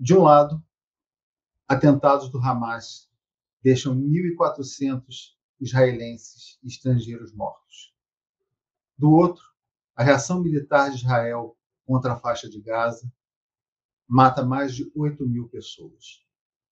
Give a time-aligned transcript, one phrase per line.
[0.00, 0.64] De um lado,
[1.66, 3.10] atentados do Hamas
[3.60, 7.92] deixam 1.400 israelenses e estrangeiros mortos.
[8.96, 9.42] Do outro,
[9.96, 13.12] a reação militar de Israel contra a faixa de Gaza
[14.06, 16.24] mata mais de 8 mil pessoas,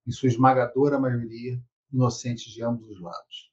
[0.07, 1.61] em sua esmagadora maioria
[1.93, 3.53] inocentes de ambos os lados.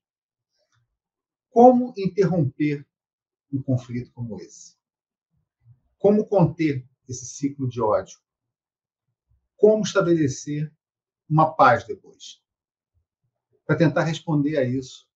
[1.50, 2.88] Como interromper
[3.52, 4.78] um conflito como esse?
[5.98, 8.20] Como conter esse ciclo de ódio?
[9.58, 10.72] Como estabelecer
[11.30, 12.42] uma paz depois?
[13.66, 15.08] Para tentar responder a isso,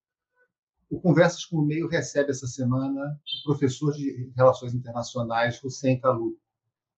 [0.89, 6.37] o Conversas com o Meio recebe essa semana o professor de Relações Internacionais, Hussein Kalu,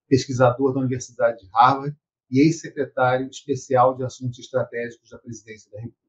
[0.07, 1.97] pesquisador da Universidade de Harvard
[2.29, 5.99] e ex-secretário especial de Assuntos Estratégicos da Presidência da República.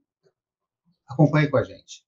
[1.08, 2.04] Acompanhe com a gente.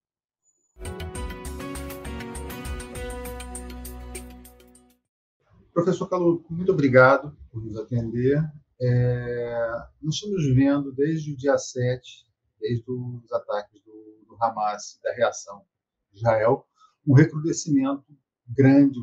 [5.73, 8.39] Professor Calu, muito obrigado por nos atender.
[8.81, 9.69] É,
[10.01, 12.27] nós estamos vendo desde o dia 7,
[12.59, 15.65] desde os ataques do, do Hamas, da reação
[16.11, 16.65] de Israel,
[17.05, 18.05] um recrudescimento
[18.47, 18.99] grande,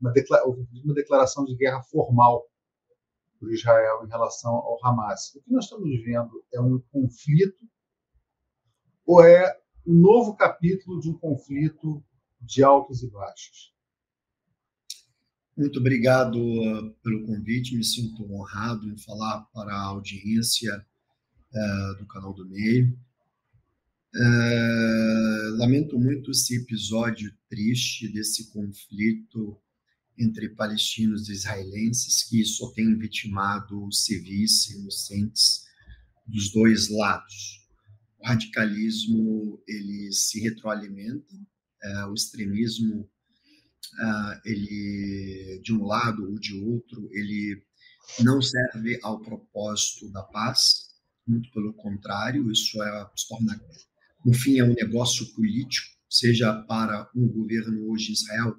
[0.00, 0.12] uma,
[0.84, 2.46] uma declaração de guerra formal
[3.38, 5.34] por Israel em relação ao Hamas.
[5.34, 7.64] O que nós estamos vendo é um conflito
[9.04, 12.02] ou é um novo capítulo de um conflito
[12.40, 13.75] de altos e baixos?
[15.56, 22.04] Muito obrigado uh, pelo convite, me sinto honrado em falar para a audiência uh, do
[22.06, 22.94] canal do Meio.
[24.14, 29.58] Uh, lamento muito esse episódio triste desse conflito
[30.18, 35.64] entre palestinos e israelenses, que só tem vitimado civis inocentes
[36.26, 37.66] dos dois lados.
[38.18, 41.34] O radicalismo ele se retroalimenta,
[42.10, 43.08] o extremismo
[43.94, 47.62] uh, ele de um lado ou de outro, ele
[48.20, 50.86] não serve ao propósito da paz,
[51.26, 53.60] muito pelo contrário, isso é, se torna,
[54.24, 58.56] no fim, é um negócio político, seja para um governo hoje Israel,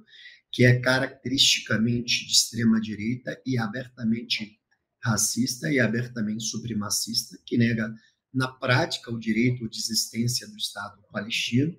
[0.52, 4.60] que é caracteristicamente de extrema direita e abertamente
[5.02, 7.94] racista e abertamente supremacista, que nega
[8.34, 11.74] na prática o direito de existência do Estado palestino,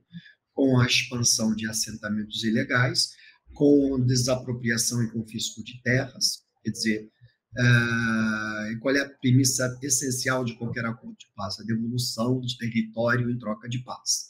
[0.55, 3.11] com a expansão de assentamentos ilegais,
[3.55, 7.11] com desapropriação e confisco de terras, quer dizer,
[7.57, 11.59] uh, qual é a premissa essencial de qualquer acordo de paz?
[11.59, 14.29] A devolução de território em troca de paz.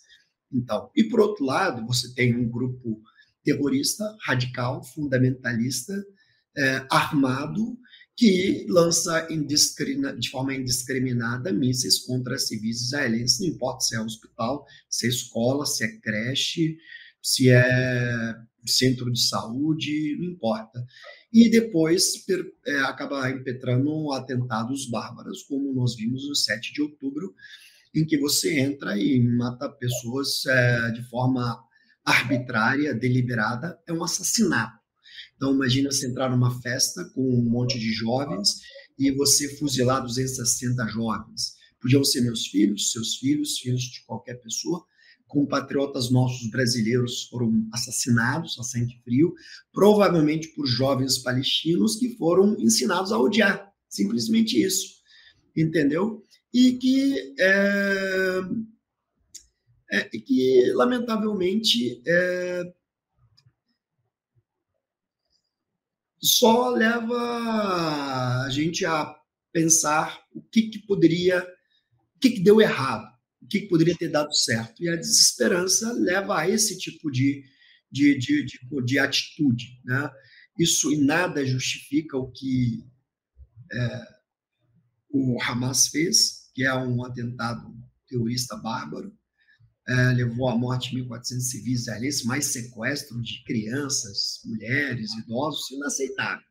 [0.53, 3.03] Então, e por outro lado, você tem um grupo
[3.45, 7.79] terrorista, radical, fundamentalista, uh, armado,
[8.19, 15.07] que lança de forma indiscriminada mísseis contra civis israelenses, não importa se é hospital, se
[15.07, 16.77] é escola, se é creche,
[17.23, 18.35] se é
[18.69, 20.85] centro de saúde, não importa.
[21.33, 27.35] E depois per, é, acaba impetrando atentados bárbaros, como nós vimos no 7 de outubro,
[27.95, 31.63] em que você entra e mata pessoas é, de forma
[32.05, 34.79] arbitrária, deliberada, é um assassinato.
[35.37, 38.61] Então, imagina você entrar numa festa com um monte de jovens
[38.99, 41.55] e você fuzilar 260 jovens.
[41.81, 44.85] Podiam ser meus filhos, seus filhos, filhos de qualquer pessoa,
[45.29, 49.35] compatriotas nossos brasileiros foram assassinados a sangue frio,
[49.73, 54.97] provavelmente por jovens palestinos que foram ensinados a odiar, simplesmente isso,
[55.55, 56.25] entendeu?
[56.53, 58.41] E que, é,
[59.93, 62.73] é, que lamentavelmente, é,
[66.21, 69.15] só leva a gente a
[69.53, 71.47] pensar o que, que poderia,
[72.17, 73.08] o que, que deu errado
[73.49, 74.83] que poderia ter dado certo.
[74.83, 77.45] E a desesperança leva a esse tipo de,
[77.91, 79.81] de, de, de, de atitude.
[79.85, 80.11] Né?
[80.59, 82.85] Isso em nada justifica o que
[83.73, 84.03] é,
[85.11, 87.75] o Hamas fez, que é um atentado
[88.09, 89.13] terrorista bárbaro,
[89.89, 96.47] é, levou à morte 1.400 civis israelenses, mais sequestro de crianças, mulheres, idosos, inaceitável.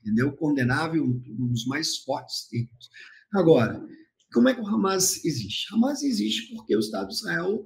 [0.00, 0.32] Entendeu?
[0.32, 2.90] Condenável, um dos mais fortes termos.
[3.34, 3.84] Agora,
[4.32, 5.72] como é que o Hamas existe?
[5.72, 7.64] Hamas existe porque o Estado de Israel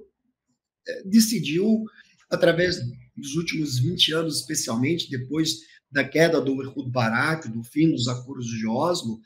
[0.87, 1.83] é, decidiu,
[2.29, 2.77] através
[3.15, 5.59] dos últimos 20 anos, especialmente depois
[5.91, 9.19] da queda do Ehud Barak, do fim dos acordos de Oslo,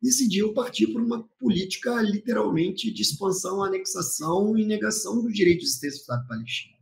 [0.00, 5.98] decidiu partir por uma política literalmente de expansão, anexação e negação do direito de existência
[5.98, 6.74] do Estado palestino,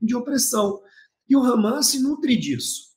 [0.00, 0.80] de opressão.
[1.28, 2.90] E o Hamas se nutre disso.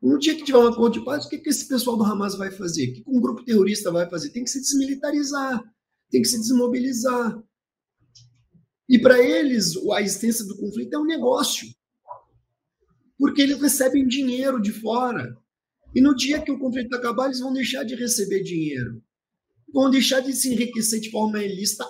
[0.00, 2.36] No dia que tiver um acordo de paz, o que, que esse pessoal do Hamas
[2.36, 2.90] vai fazer?
[2.90, 4.30] O que, que um grupo terrorista vai fazer?
[4.30, 5.62] Tem que se desmilitarizar
[6.10, 7.42] tem que se desmobilizar.
[8.88, 11.68] E para eles, a existência do conflito é um negócio.
[13.18, 15.36] Porque eles recebem dinheiro de fora.
[15.94, 19.02] E no dia que o conflito acabar, eles vão deixar de receber dinheiro.
[19.72, 21.84] vão deixar de se enriquecer de forma ilícita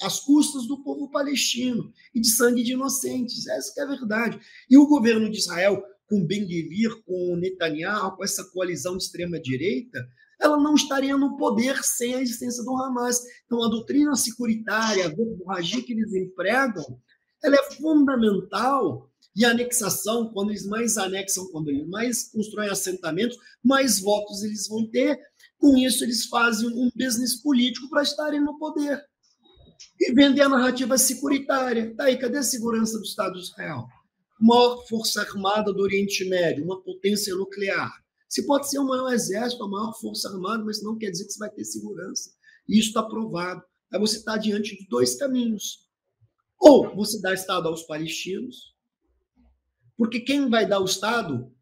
[0.00, 3.46] às custas do povo palestino e de sangue de inocentes.
[3.48, 4.38] Essa é a verdade.
[4.70, 9.98] E o governo de Israel, com Ben-Gvir, com Netanyahu, com essa coalizão de extrema-direita,
[10.40, 13.20] ela não estaria no poder sem a existência do Hamas.
[13.44, 16.84] Então, a doutrina securitária, a verborragia que eles empregam,
[17.42, 23.36] ela é fundamental e a anexação, quando eles mais anexam, quando eles mais constroem assentamentos,
[23.62, 25.18] mais votos eles vão ter.
[25.58, 28.98] Com isso, eles fazem um business político para estarem no poder.
[30.00, 31.92] E vender a narrativa securitária.
[31.94, 33.86] Daí, tá cadê a segurança do Estado de Israel?
[34.40, 37.90] Maior força armada do Oriente Médio, uma potência nuclear.
[38.28, 41.32] Se pode ser o maior exército, a maior força armada, mas não quer dizer que
[41.32, 42.30] você vai ter segurança.
[42.68, 43.62] E isso está provado.
[43.92, 45.86] Aí você está diante de dois caminhos.
[46.58, 48.74] Ou você dá Estado aos palestinos,
[49.96, 51.52] porque quem vai dar o Estado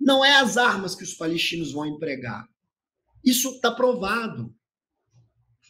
[0.00, 2.48] não é as armas que os palestinos vão empregar.
[3.24, 4.54] Isso está provado.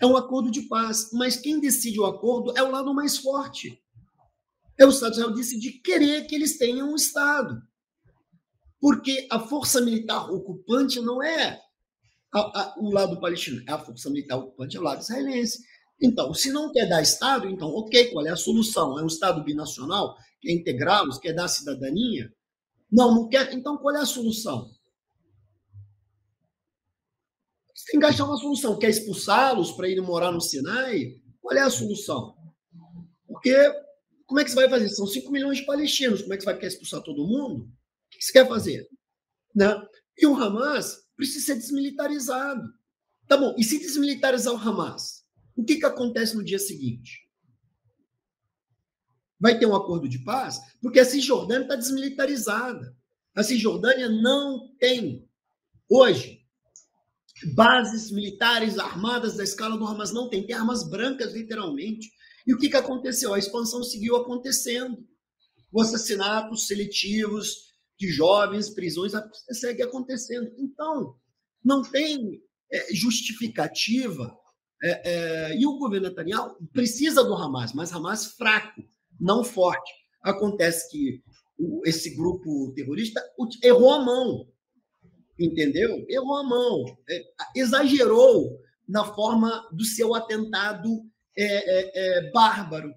[0.00, 1.10] É um acordo de paz.
[1.12, 3.80] Mas quem decide o acordo é o lado mais forte.
[4.78, 7.62] É o Estado de Israel decidir querer que eles tenham um Estado.
[8.84, 11.58] Porque a força militar ocupante não é
[12.34, 15.64] a, a, o lado palestino, é a força militar ocupante é o lado israelense.
[15.98, 18.98] Então, se não quer dar Estado, então, ok, qual é a solução?
[18.98, 20.14] É um Estado binacional?
[20.38, 21.16] Quer integrá-los?
[21.16, 22.30] Quer dar cidadania?
[22.92, 23.54] Não, não quer.
[23.54, 24.70] Então, qual é a solução?
[27.74, 28.78] Você tem que achar uma solução.
[28.78, 31.22] Quer expulsá-los para irem morar no Sinai?
[31.40, 32.36] Qual é a solução?
[33.26, 33.56] Porque
[34.26, 34.90] como é que você vai fazer?
[34.90, 36.20] São 5 milhões de palestinos.
[36.20, 37.66] Como é que você vai querer expulsar todo mundo?
[38.16, 38.88] Que você quer fazer?
[39.54, 39.74] Né?
[40.16, 42.68] E o Hamas precisa ser desmilitarizado.
[43.26, 45.24] Tá bom, e se desmilitarizar o Hamas?
[45.56, 47.24] O que, que acontece no dia seguinte?
[49.38, 50.60] Vai ter um acordo de paz?
[50.80, 52.96] Porque a Cisjordânia está desmilitarizada.
[53.34, 55.28] A Cisjordânia não tem,
[55.88, 56.44] hoje,
[57.54, 60.12] bases militares armadas da escala do Hamas.
[60.12, 62.10] Não tem, tem armas brancas, literalmente.
[62.46, 63.34] E o que, que aconteceu?
[63.34, 65.06] A expansão seguiu acontecendo.
[65.72, 69.12] Os assassinatos seletivos de jovens, prisões,
[69.50, 70.52] segue acontecendo.
[70.58, 71.16] Então,
[71.64, 74.36] não tem é, justificativa
[74.82, 78.82] é, é, e o governo Netanyahu precisa do Hamas, mas Hamas fraco,
[79.18, 79.92] não forte.
[80.22, 81.22] Acontece que
[81.84, 83.22] esse grupo terrorista
[83.62, 84.48] errou a mão,
[85.38, 86.04] entendeu?
[86.08, 86.84] Errou a mão,
[87.54, 91.02] exagerou na forma do seu atentado
[91.36, 92.92] é, é, é, bárbaro.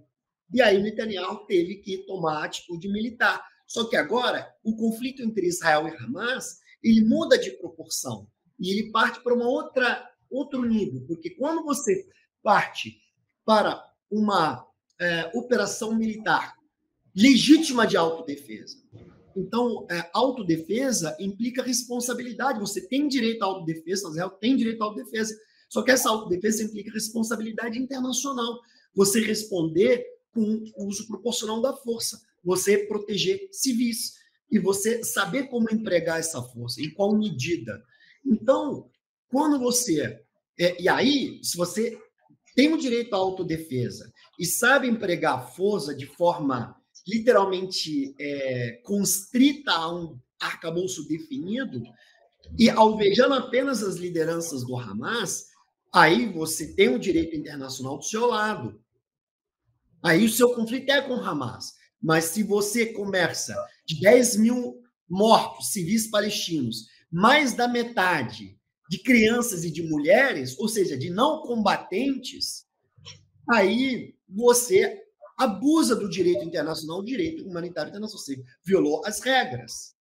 [0.53, 3.43] E aí Netanyahu teve que tomar atitude militar.
[3.67, 8.27] Só que agora o conflito entre Israel e Hamas ele muda de proporção
[8.59, 12.05] e ele parte para uma outra outro nível, porque quando você
[12.43, 12.99] parte
[13.45, 13.81] para
[14.11, 14.65] uma
[14.99, 16.53] é, operação militar
[17.15, 18.77] legítima de autodefesa,
[19.37, 22.59] então, é, autodefesa implica responsabilidade.
[22.59, 25.37] Você tem direito à autodefesa, Israel tem direito à autodefesa.
[25.69, 28.59] Só que essa autodefesa implica responsabilidade internacional.
[28.95, 30.03] Você responder
[30.33, 32.19] com o uso proporcional da força.
[32.47, 34.15] Você proteger civis.
[34.49, 37.83] E você saber como empregar essa força, em qual medida.
[38.25, 38.89] Então,
[39.27, 40.21] quando você.
[40.57, 41.99] É, e aí, se você
[42.55, 44.09] tem o direito à autodefesa
[44.39, 46.73] e sabe empregar a força de forma
[47.05, 51.83] literalmente é, constrita a um arcabouço definido,
[52.57, 55.47] e alvejando apenas as lideranças do Hamas,
[55.93, 58.81] aí você tem o direito internacional do seu lado.
[60.01, 61.73] Aí o seu conflito é com o Hamas.
[62.01, 68.57] Mas se você começa de 10 mil mortos civis palestinos, mais da metade
[68.89, 72.65] de crianças e de mulheres, ou seja, de não combatentes,
[73.49, 75.03] aí você
[75.37, 79.95] abusa do direito internacional, do direito humanitário internacional, você violou as regras.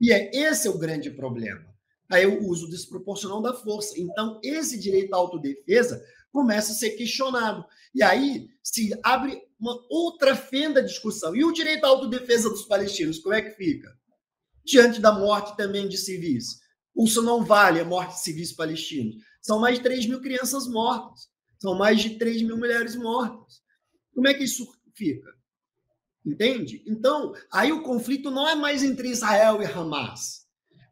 [0.00, 1.64] E é esse é o grande problema.
[2.10, 3.98] Aí o uso desproporcional da força.
[3.98, 7.64] Então, esse direito à autodefesa começa a ser questionado.
[7.94, 11.34] E aí se abre uma outra fenda de discussão.
[11.34, 13.96] E o direito à autodefesa dos palestinos, como é que fica?
[14.64, 16.60] Diante da morte também de civis.
[16.96, 19.16] Isso não vale a morte de civis palestinos.
[19.40, 21.28] São mais de 3 mil crianças mortas.
[21.58, 23.60] São mais de 3 mil mulheres mortas.
[24.14, 25.30] Como é que isso fica?
[26.24, 26.82] Entende?
[26.86, 30.46] Então, aí o conflito não é mais entre Israel e Hamas.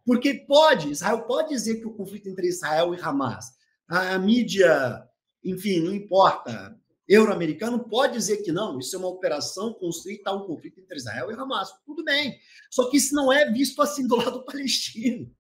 [0.07, 3.47] Porque pode, Israel pode dizer que o conflito entre Israel e Hamas,
[3.89, 5.03] a, a mídia,
[5.43, 10.81] enfim, não importa, euro-americano pode dizer que não, isso é uma operação construída um conflito
[10.81, 11.71] entre Israel e Hamas.
[11.85, 12.39] Tudo bem.
[12.71, 15.31] Só que isso não é visto assim do lado palestino.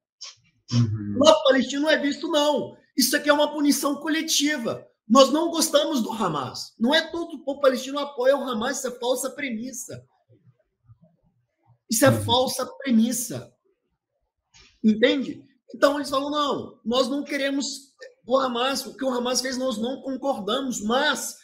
[0.73, 1.16] Uhum.
[1.16, 2.76] O lado palestino não é visto, não.
[2.97, 4.87] Isso aqui é uma punição coletiva.
[5.09, 6.75] Nós não gostamos do Hamas.
[6.78, 10.04] Não é todo o povo palestino apoia o Hamas, isso é falsa premissa.
[11.90, 12.25] Isso é uhum.
[12.25, 13.52] falsa premissa.
[14.83, 15.44] Entende?
[15.75, 17.94] Então eles falam: não, nós não queremos
[18.26, 21.38] o Hamas, o que o Hamas fez, nós não concordamos, mas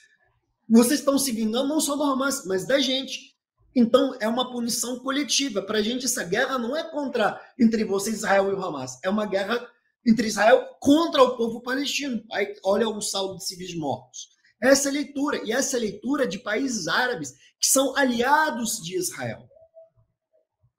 [0.70, 3.34] vocês estão seguindo não só do Hamas, mas da gente.
[3.74, 5.62] Então, é uma punição coletiva.
[5.62, 8.98] Para a gente, essa guerra não é contra entre você, Israel e o Hamas.
[9.02, 9.68] É uma guerra
[10.06, 12.22] entre Israel contra o povo palestino.
[12.32, 14.28] Aí, olha o saldo de civis mortos.
[14.62, 15.40] Essa é leitura.
[15.44, 19.48] E essa é leitura de países árabes que são aliados de Israel.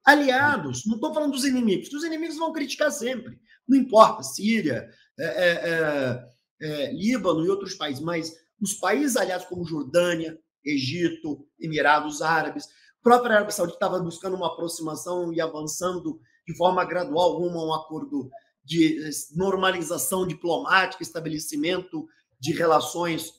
[0.04, 0.86] Aliados.
[0.86, 1.92] Não estou falando dos inimigos.
[1.92, 3.38] Os inimigos vão criticar sempre.
[3.68, 6.24] Não importa, Síria, é, é, é,
[6.60, 8.02] é Líbano e outros países.
[8.02, 8.32] Mas
[8.62, 12.68] os países aliados como Jordânia, Egito, Emirados Árabes,
[13.02, 17.74] própria Arábia Saudita estava buscando uma aproximação e avançando de forma gradual rumo a um
[17.74, 18.30] acordo
[18.64, 19.00] de
[19.34, 22.06] normalização diplomática, estabelecimento
[22.38, 23.32] de relações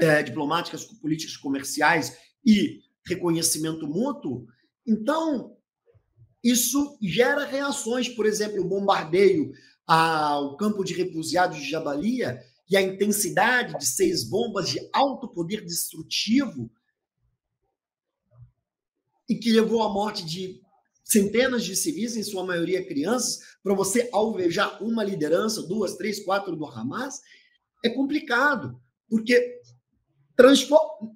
[0.00, 4.44] é, diplomáticas, políticas comerciais e reconhecimento mútuo.
[4.84, 5.56] Então,
[6.42, 9.52] isso gera reações, por exemplo, o bombardeio
[9.86, 12.40] ao campo de refugiados de Jabalia
[12.74, 16.68] e a intensidade de seis bombas de alto poder destrutivo
[19.28, 20.60] e que levou à morte de
[21.04, 26.56] centenas de civis, em sua maioria crianças, para você alvejar uma liderança, duas, três, quatro
[26.56, 27.20] do Hamas,
[27.84, 29.60] é complicado, porque
[30.34, 31.12] transforma,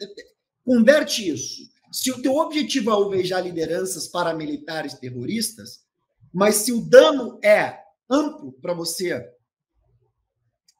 [0.65, 1.69] converte isso.
[1.91, 5.85] Se o teu objetivo é alvejar lideranças paramilitares terroristas,
[6.33, 9.29] mas se o dano é amplo para você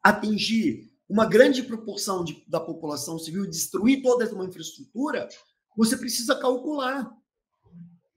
[0.03, 5.27] atingir uma grande proporção de, da população civil destruir toda uma infraestrutura,
[5.75, 7.09] você precisa calcular.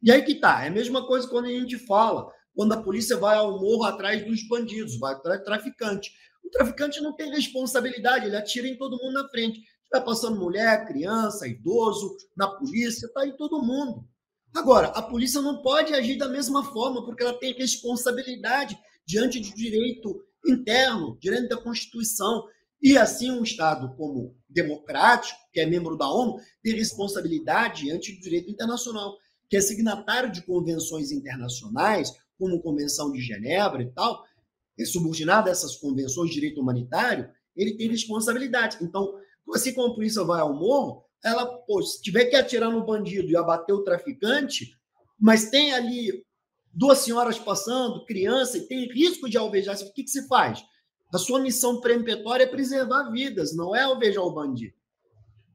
[0.03, 0.65] E aí que tá.
[0.65, 4.25] É a mesma coisa quando a gente fala, quando a polícia vai ao morro atrás
[4.27, 6.13] dos bandidos, vai atrás do traficante.
[6.45, 9.61] O traficante não tem responsabilidade, ele atira em todo mundo na frente.
[9.85, 14.05] Está passando mulher, criança, idoso, na polícia, está em todo mundo.
[14.55, 19.55] Agora, a polícia não pode agir da mesma forma, porque ela tem responsabilidade diante do
[19.55, 22.45] direito interno, diante da Constituição.
[22.81, 28.21] E assim, um Estado como democrático, que é membro da ONU, tem responsabilidade diante do
[28.21, 29.17] direito internacional
[29.53, 34.25] que é signatário de convenções internacionais, como a Convenção de Genebra e tal,
[34.81, 38.79] é subordinado a essas convenções de direito humanitário, ele tem responsabilidade.
[38.81, 39.15] Então,
[39.55, 43.31] assim como a polícia vai ao morro, ela, pô, se tiver que atirar no bandido
[43.31, 44.75] e abater o traficante,
[45.21, 46.25] mas tem ali
[46.73, 50.65] duas senhoras passando, criança, e tem risco de alvejar, o que, que se faz?
[51.13, 54.75] A sua missão peremptória é preservar vidas, não é alvejar o bandido.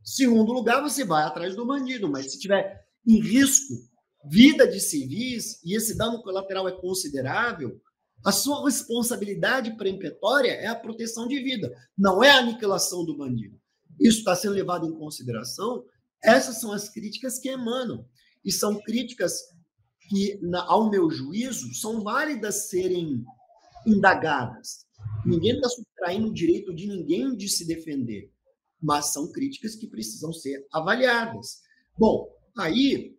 [0.04, 3.74] Segundo lugar, você vai atrás do bandido, mas se tiver em risco
[4.30, 7.82] vida de civis, e esse dano colateral é considerável,
[8.26, 13.60] a sua responsabilidade peremptória é a proteção de vida, não é a aniquilação do bandido.
[14.00, 15.86] Isso está sendo levado em consideração.
[16.24, 18.06] Essas são as críticas que emanam.
[18.44, 19.42] E são críticas
[20.08, 23.24] que, ao meu juízo, são válidas serem
[23.86, 24.86] indagadas.
[25.26, 28.32] Ninguém está subtraindo o direito de ninguém de se defender,
[28.82, 31.62] mas são críticas que precisam ser avaliadas.
[31.98, 33.16] Bom, Aí,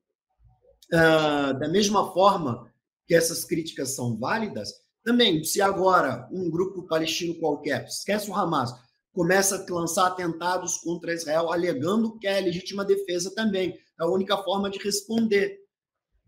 [0.92, 2.68] uh, da mesma forma
[3.06, 4.72] que essas críticas são válidas,
[5.04, 8.70] também, se agora um grupo palestino qualquer, esquece o Hamas,
[9.12, 14.36] começa a lançar atentados contra Israel, alegando que é legítima defesa também, é a única
[14.38, 15.56] forma de responder.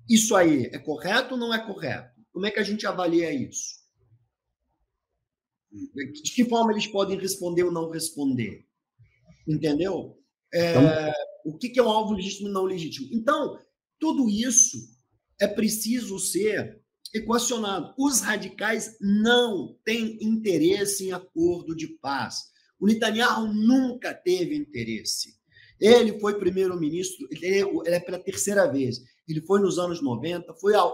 [0.09, 2.21] Isso aí é correto ou não é correto?
[2.33, 3.81] Como é que a gente avalia isso?
[5.71, 8.67] De que forma eles podem responder ou não responder?
[9.47, 10.19] Entendeu?
[10.53, 11.13] É, então...
[11.45, 13.09] O que é um alvo legítimo e não legítimo?
[13.13, 13.59] Então,
[13.99, 14.77] tudo isso
[15.41, 16.83] é preciso ser
[17.15, 17.95] equacionado.
[17.99, 22.51] Os radicais não têm interesse em acordo de paz.
[22.79, 25.35] O Netanyahu nunca teve interesse.
[25.81, 29.01] Ele foi primeiro-ministro, ele é pela terceira vez.
[29.31, 30.85] Ele foi nos anos 90, foi a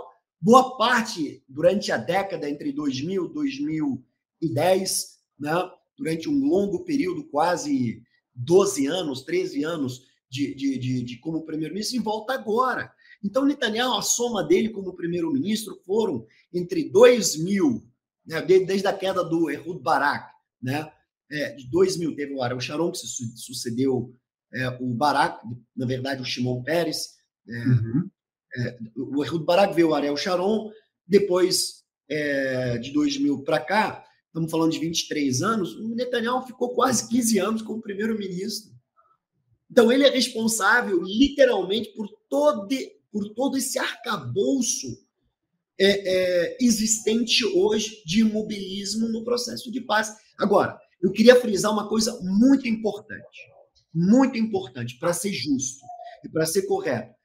[0.41, 5.71] boa parte durante a década entre 2000 e 2010, né?
[5.97, 8.03] durante um longo período, quase
[8.35, 12.93] 12 anos, 13 anos, de, de, de, de como primeiro-ministro e volta agora.
[13.25, 17.83] Então, Netanyahu, a soma dele como primeiro-ministro foram entre 2000,
[18.27, 20.93] né, desde a queda do Ehud Barak, né,
[21.31, 24.15] é, de 2000 teve o Ariel Sharon, que sucedeu
[24.53, 25.45] é, o Barak,
[25.77, 27.17] na verdade, o Shimon Peres.
[27.49, 28.11] É, uhum.
[28.57, 30.71] É, o Ehud Barak veio o Ariel Sharon,
[31.07, 37.09] depois é, de 2000 para cá, estamos falando de 23 anos, o Netanyahu ficou quase
[37.09, 38.75] 15 anos como primeiro-ministro.
[39.71, 42.69] Então, ele é responsável, literalmente, por todo,
[43.11, 44.87] por todo esse arcabouço
[45.79, 50.15] é, é, existente hoje de imobilismo no processo de paz.
[50.39, 53.41] Agora, eu queria frisar uma coisa muito importante,
[53.93, 55.85] muito importante, para ser justo
[56.25, 57.16] e para ser correto.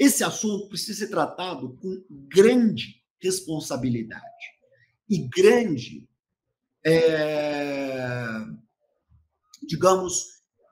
[0.00, 2.02] Esse assunto precisa ser tratado com
[2.34, 4.24] grande responsabilidade
[5.08, 6.08] e grande
[6.84, 8.38] é,
[9.68, 10.24] digamos,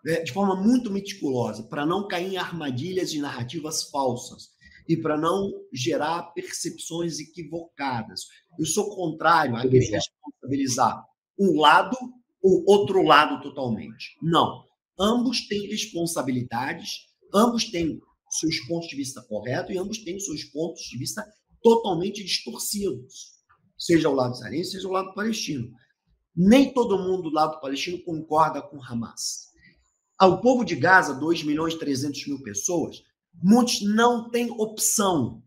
[0.06, 4.48] é, de forma muito meticulosa, para não cair em armadilhas de narrativas falsas
[4.88, 8.22] e para não gerar percepções equivocadas.
[8.58, 11.04] Eu sou contrário a querer responsabilizar
[11.38, 11.96] um lado
[12.42, 14.16] ou outro lado totalmente.
[14.22, 14.64] Não.
[14.98, 20.82] Ambos têm responsabilidades, ambos têm seus pontos de vista corretos e ambos têm seus pontos
[20.82, 21.24] de vista
[21.62, 23.38] totalmente distorcidos,
[23.76, 25.70] seja o lado israelense, seja o lado palestino.
[26.34, 29.48] Nem todo mundo do lado palestino concorda com Hamas.
[30.16, 33.02] Ao povo de Gaza, 2 milhões e 300 mil pessoas,
[33.34, 35.42] muitos não têm opção.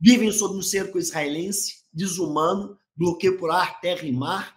[0.00, 4.56] Vivem sob um cerco israelense, desumano, bloqueio por ar, terra e mar,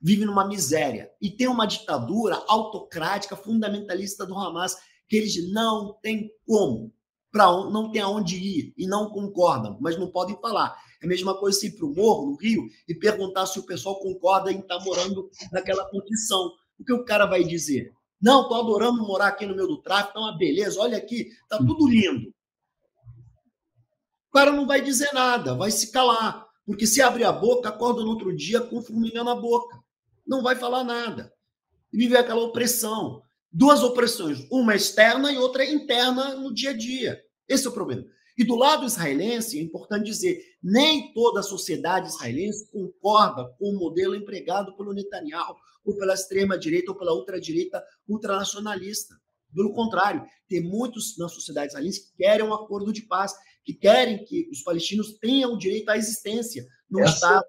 [0.00, 1.10] vivem numa miséria.
[1.20, 4.76] E tem uma ditadura autocrática, fundamentalista do Hamas,
[5.08, 6.94] que eles não têm como
[7.30, 10.76] para não tem aonde ir e não concordam, mas não podem falar.
[11.00, 13.64] É a mesma coisa se ir para o morro, no Rio, e perguntar se o
[13.64, 16.52] pessoal concorda em estar tá morando naquela condição.
[16.78, 17.92] O que o cara vai dizer?
[18.20, 21.56] Não, estou adorando morar aqui no meio do tráfico, tá uma beleza, olha aqui, tá
[21.58, 22.32] tudo lindo.
[24.28, 26.46] O cara não vai dizer nada, vai se calar.
[26.66, 29.76] Porque se abrir a boca, acorda no outro dia com formiga na boca.
[30.26, 31.32] Não vai falar nada.
[31.92, 33.22] E viver aquela opressão
[33.52, 37.20] duas opressões, uma externa e outra interna no dia a dia.
[37.48, 38.04] Esse é o problema.
[38.38, 43.78] E do lado israelense, é importante dizer, nem toda a sociedade israelense concorda com o
[43.78, 49.14] modelo empregado pelo Netanyahu, ou pela extrema-direita, ou pela ultradireita ultranacionalista.
[49.54, 54.24] Pelo contrário, tem muitos na sociedade israelense que querem um acordo de paz, que querem
[54.24, 57.14] que os palestinos tenham o direito à existência num Essa...
[57.14, 57.46] Estado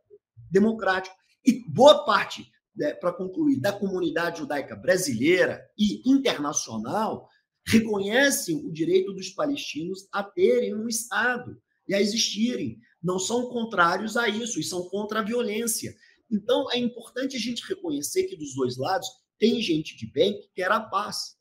[0.49, 1.15] democrático.
[1.45, 2.45] E boa parte
[2.81, 7.29] né, para concluir, da comunidade judaica brasileira e internacional
[7.67, 12.79] reconhecem o direito dos palestinos a terem um Estado e a existirem.
[13.01, 15.93] Não são contrários a isso, e são contra a violência.
[16.31, 19.07] Então, é importante a gente reconhecer que dos dois lados
[19.37, 21.35] tem gente de bem que quer a paz.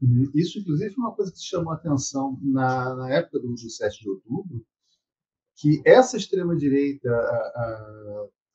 [0.00, 0.30] Uhum.
[0.32, 4.00] Isso, inclusive, foi uma coisa que chamou a atenção na, na época do, do 7
[4.00, 4.64] de outubro,
[5.56, 7.10] que essa extrema-direita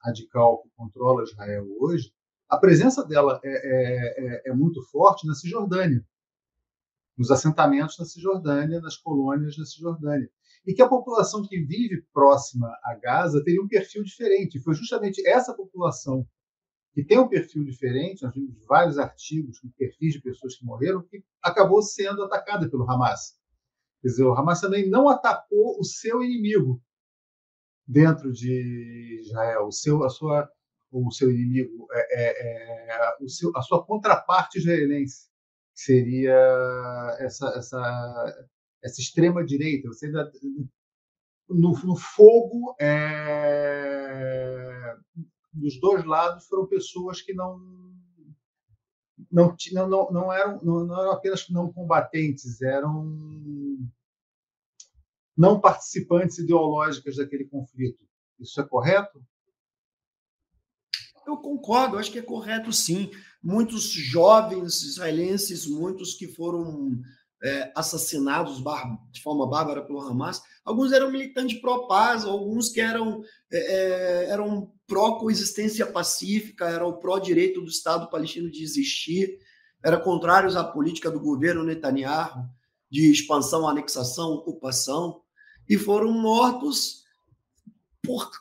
[0.08, 2.12] radical que controla Israel hoje,
[2.50, 6.04] a presença dela é, é, é, é muito forte na Cisjordânia,
[7.18, 10.30] nos assentamentos na Cisjordânia, nas colônias na Cisjordânia.
[10.66, 14.60] E que a população que vive próxima a Gaza teria um perfil diferente.
[14.62, 16.28] Foi justamente essa população
[16.94, 21.04] que tem um perfil diferente, nós vimos vários artigos com perfis de pessoas que morreram,
[21.04, 23.36] que acabou sendo atacada pelo Hamas.
[24.02, 26.82] Quer dizer, o Hamas também não atacou o seu inimigo,
[27.88, 30.50] dentro de Israel, o seu, a sua,
[30.92, 35.28] o seu inimigo, é, é, é, o seu, a sua contraparte israelense,
[35.74, 36.36] seria
[37.20, 38.48] essa, essa,
[38.84, 39.88] essa extrema direita.
[39.88, 40.30] Você ainda,
[41.50, 44.96] no, no fogo é,
[45.54, 47.78] dos dois lados foram pessoas que não
[49.32, 53.04] não, não, não, eram, não, não eram apenas não combatentes, eram
[55.38, 58.04] não participantes ideológicas daquele conflito.
[58.40, 59.22] Isso é correto?
[61.26, 63.12] Eu concordo, acho que é correto sim.
[63.44, 67.00] Muitos jovens israelenses, muitos que foram
[67.44, 68.64] é, assassinados
[69.12, 73.22] de forma bárbara pelo Hamas, alguns eram militantes pró-paz, alguns que eram,
[73.52, 79.38] é, é eram pró-coexistência pacífica, eram pró-direito do Estado palestino de existir,
[79.84, 82.48] eram contrários à política do governo Netanyahu
[82.90, 85.22] de expansão, anexação, ocupação
[85.70, 87.04] e foram mortos
[88.02, 88.32] por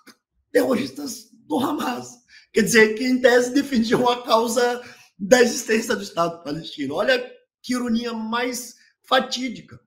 [0.53, 2.25] terroristas do Hamas.
[2.53, 4.83] Quer dizer, que em tese defendiam a causa
[5.19, 6.95] da existência do Estado palestino.
[6.95, 7.19] Olha
[7.63, 9.81] que ironia mais fatídica.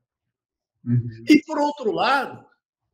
[0.83, 1.23] Uhum.
[1.27, 2.45] E, por outro lado,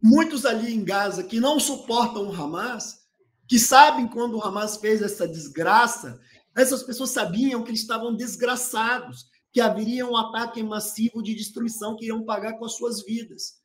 [0.01, 3.05] muitos ali em Gaza que não suportam o Hamas,
[3.47, 6.19] que sabem quando o Hamas fez essa desgraça,
[6.55, 12.05] essas pessoas sabiam que eles estavam desgraçados, que haveria um ataque massivo de destruição que
[12.05, 13.55] iriam pagar com as suas vidas.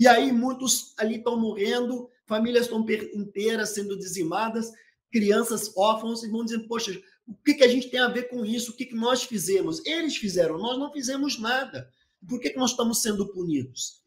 [0.00, 2.80] E aí muitos ali estão morrendo, famílias estão
[3.14, 4.72] inteiras sendo dizimadas,
[5.12, 8.42] crianças órfãos, e vão dizer, poxa, o que, que a gente tem a ver com
[8.42, 8.72] isso?
[8.72, 9.84] O que, que nós fizemos?
[9.84, 11.92] Eles fizeram, nós não fizemos nada.
[12.26, 14.02] Por que, que nós estamos sendo punidos?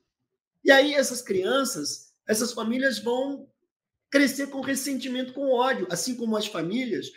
[0.64, 3.48] E aí essas crianças, essas famílias vão
[4.10, 7.12] crescer com ressentimento, com ódio, assim como as famílias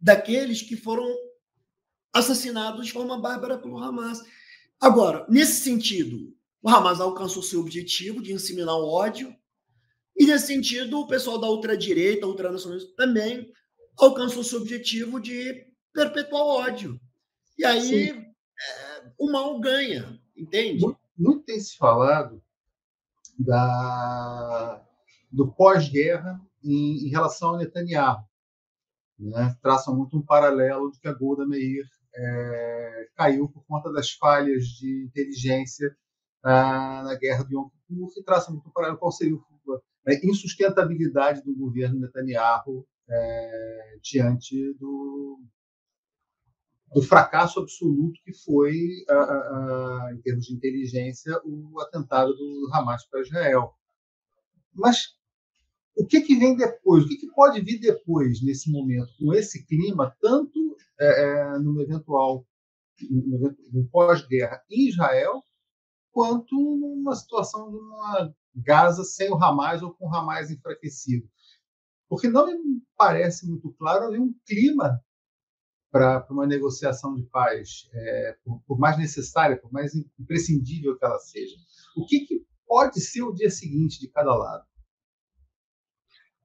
[0.00, 1.06] daqueles que foram
[2.14, 4.22] assassinados de forma bárbara pelo Hamas.
[4.80, 9.34] Agora, nesse sentido, o Hamas alcançou seu objetivo de inseminar o ódio,
[10.16, 13.50] e nesse sentido, o pessoal da ultradireita, ultranacionalista, também
[13.98, 17.00] alcançou seu objetivo de perpetuar o ódio.
[17.58, 20.84] E aí é, o mal ganha, entende?
[20.84, 22.42] Muito, muito tem se falado
[23.38, 24.84] da,
[25.30, 28.22] do pós-guerra em, em, relação ao Netanyahu.
[29.18, 34.12] né, traçam muito um paralelo de que a Golda Meir é, caiu por conta das
[34.12, 35.96] falhas de inteligência
[36.42, 39.36] ah, na guerra do Yom Kippur, e traçam muito paralelo qual seria
[40.06, 45.40] a insustentabilidade do governo Netanyahu é, diante do,
[46.92, 52.70] do fracasso absoluto que foi, a, a, a, em termos de inteligência, o atentado do
[52.72, 53.74] Hamas para Israel.
[54.74, 55.14] Mas
[55.96, 57.04] o que, que vem depois?
[57.04, 61.80] O que, que pode vir depois, nesse momento, com esse clima, tanto é, é no
[61.80, 62.46] eventual
[63.72, 65.42] no pós-guerra em Israel,
[66.12, 71.28] quanto numa situação de uma Gaza sem o Hamas ou com o Hamas enfraquecido?
[72.08, 75.02] Porque não me parece muito claro ali um clima
[75.90, 81.18] para uma negociação de paz, é, por, por, mais necessária, por mais imprescindível que ela
[81.18, 81.56] seja.
[81.96, 84.64] O que, que pode ser o dia seguinte de cada lado?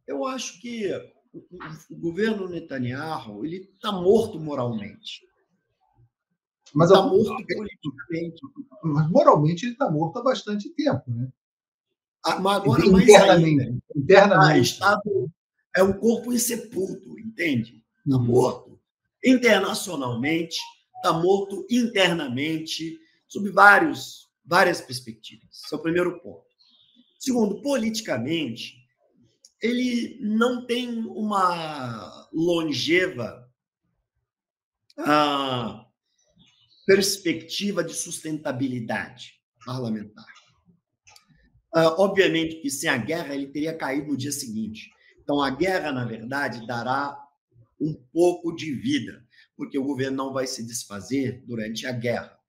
[0.06, 0.90] Eu acho que
[1.34, 5.26] o, governo Netanyahu ele está morto moralmente.
[6.74, 8.42] Mas está morto politicamente.
[8.84, 11.30] Mas moralmente ele está morto há bastante tempo, né?
[12.24, 14.52] Ah, mas agora internamente, ainda, internamente.
[14.52, 15.32] Ah, estado,
[15.76, 17.84] é um corpo insepulto, entende?
[18.06, 18.26] Está uhum.
[18.26, 18.80] morto.
[19.24, 20.58] Internacionalmente,
[20.96, 25.62] está morto internamente, sob vários, várias perspectivas.
[25.64, 26.46] Esse é o primeiro ponto.
[27.18, 28.76] Segundo, politicamente,
[29.62, 33.48] ele não tem uma longeva
[35.00, 35.87] ah,
[36.88, 39.34] perspectiva de sustentabilidade
[39.66, 40.26] parlamentar.
[41.76, 44.90] Ah, obviamente que sem a guerra ele teria caído no dia seguinte.
[45.22, 47.22] Então a guerra, na verdade, dará
[47.80, 49.22] um pouco de vida,
[49.58, 52.40] porque o governo não vai se desfazer durante a guerra.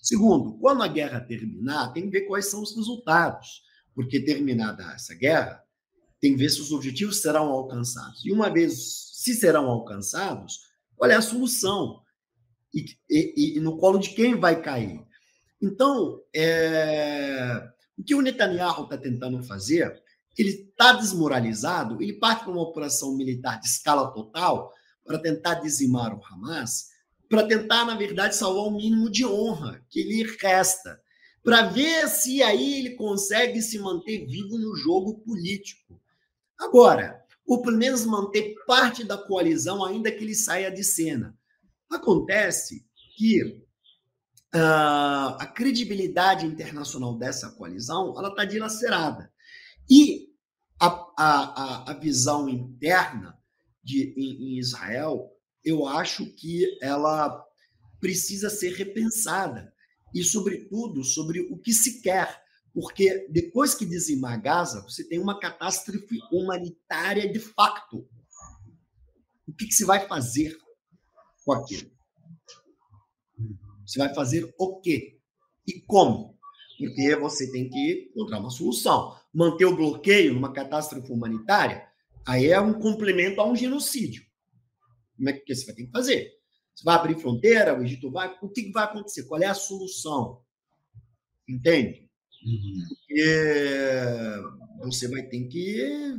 [0.00, 3.62] Segundo, quando a guerra terminar, tem que ver quais são os resultados,
[3.94, 5.60] porque terminada essa guerra,
[6.20, 8.24] tem que ver se os objetivos serão alcançados.
[8.24, 10.60] E uma vez, se serão alcançados,
[10.96, 12.01] qual é a solução?
[12.74, 15.04] E, e, e no colo de quem vai cair?
[15.60, 20.02] Então, é, o que o Netanyahu está tentando fazer,
[20.36, 24.72] ele está desmoralizado, ele parte para uma operação militar de escala total
[25.04, 26.90] para tentar dizimar o Hamas,
[27.28, 31.00] para tentar, na verdade, salvar o mínimo de honra que lhe resta,
[31.42, 36.00] para ver se aí ele consegue se manter vivo no jogo político.
[36.58, 41.36] Agora, ou pelo menos manter parte da coalizão, ainda que ele saia de cena.
[41.92, 43.42] Acontece que
[44.54, 49.32] uh, a credibilidade internacional dessa coalizão ela está dilacerada.
[49.90, 50.28] E
[50.80, 50.86] a,
[51.18, 53.38] a, a visão interna
[53.82, 55.30] de, em, em Israel,
[55.64, 57.44] eu acho que ela
[58.00, 59.72] precisa ser repensada.
[60.14, 62.42] E, sobretudo, sobre o que se quer
[62.74, 68.08] porque depois que dizimar Gaza, você tem uma catástrofe humanitária de facto.
[69.46, 70.56] O que, que se vai fazer
[71.44, 71.90] com aquilo?
[73.86, 75.18] Você vai fazer o quê?
[75.66, 76.38] E como?
[76.78, 79.16] Porque você tem que encontrar uma solução.
[79.32, 81.86] Manter o bloqueio numa catástrofe humanitária,
[82.26, 84.24] aí é um complemento a um genocídio.
[85.16, 86.30] Como é que você vai ter que fazer?
[86.74, 88.36] Você vai abrir fronteira, o Egito vai.
[88.42, 89.24] O que vai acontecer?
[89.24, 90.42] Qual é a solução?
[91.48, 92.10] Entende?
[92.44, 92.84] Uhum.
[92.88, 93.24] Porque
[94.84, 96.14] você vai ter que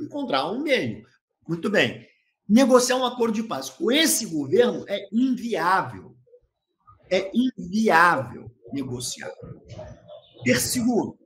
[0.00, 1.04] encontrar um meio.
[1.48, 2.06] Muito bem.
[2.48, 6.16] Negociar um acordo de paz com esse governo é inviável.
[7.10, 9.32] É inviável negociar.
[10.44, 11.18] Ter segundo,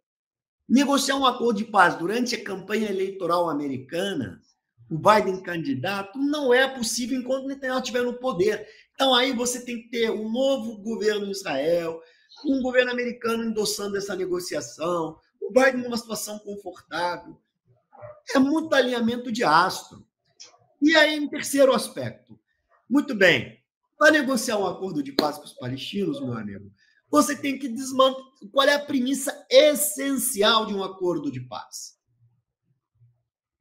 [0.69, 4.41] negociar um acordo de paz durante a campanha eleitoral americana,
[4.91, 8.67] o Biden candidato, não é possível enquanto Netanyahu estiver no poder.
[8.95, 12.01] Então aí você tem que ter um novo governo em Israel,
[12.45, 17.41] um governo americano endossando essa negociação, o Biden numa situação confortável.
[18.35, 20.07] É muito alinhamento de astro.
[20.81, 22.39] E aí, em terceiro aspecto,
[22.89, 23.59] muito bem,
[23.99, 26.73] para negociar um acordo de paz com os palestinos, meu amigo,
[27.11, 28.31] você tem que desmantelar.
[28.51, 31.99] Qual é a premissa essencial de um acordo de paz?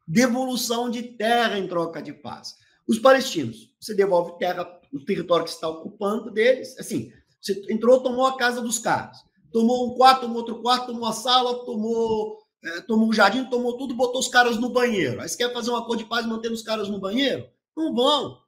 [0.08, 2.56] Devolução de terra em troca de paz.
[2.88, 8.26] Os palestinos, você devolve terra, o território que está ocupando deles, assim, você entrou, tomou
[8.26, 9.18] a casa dos caras.
[9.52, 13.78] Tomou um quarto, tomou outro quarto, tomou a sala, tomou, é, tomou um jardim, tomou
[13.78, 15.22] tudo, botou os caras no banheiro.
[15.22, 17.50] Aí você quer fazer uma cor de paz mantendo os caras no banheiro?
[17.76, 18.40] Não vão.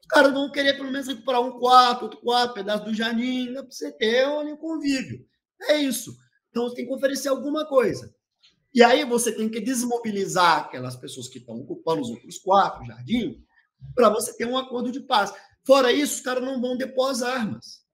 [0.00, 3.62] Os caras vão querer pelo menos recuperar um quarto, outro quarto, pedaço do jardim, para
[3.62, 5.24] você ter um convívio.
[5.62, 6.16] É isso.
[6.50, 8.14] Então você tem que oferecer alguma coisa.
[8.74, 13.42] E aí você tem que desmobilizar aquelas pessoas que estão ocupando os outros quartos, jardim,
[13.94, 15.32] para você ter um acordo de paz.
[15.64, 17.86] Fora isso, os caras não vão depor as armas.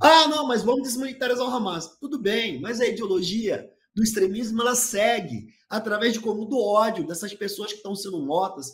[0.00, 1.98] Ah, não, mas vamos desmilitarizar o Hamas.
[1.98, 7.34] Tudo bem, mas a ideologia do extremismo ela segue através de como do ódio dessas
[7.34, 8.72] pessoas que estão sendo mortas.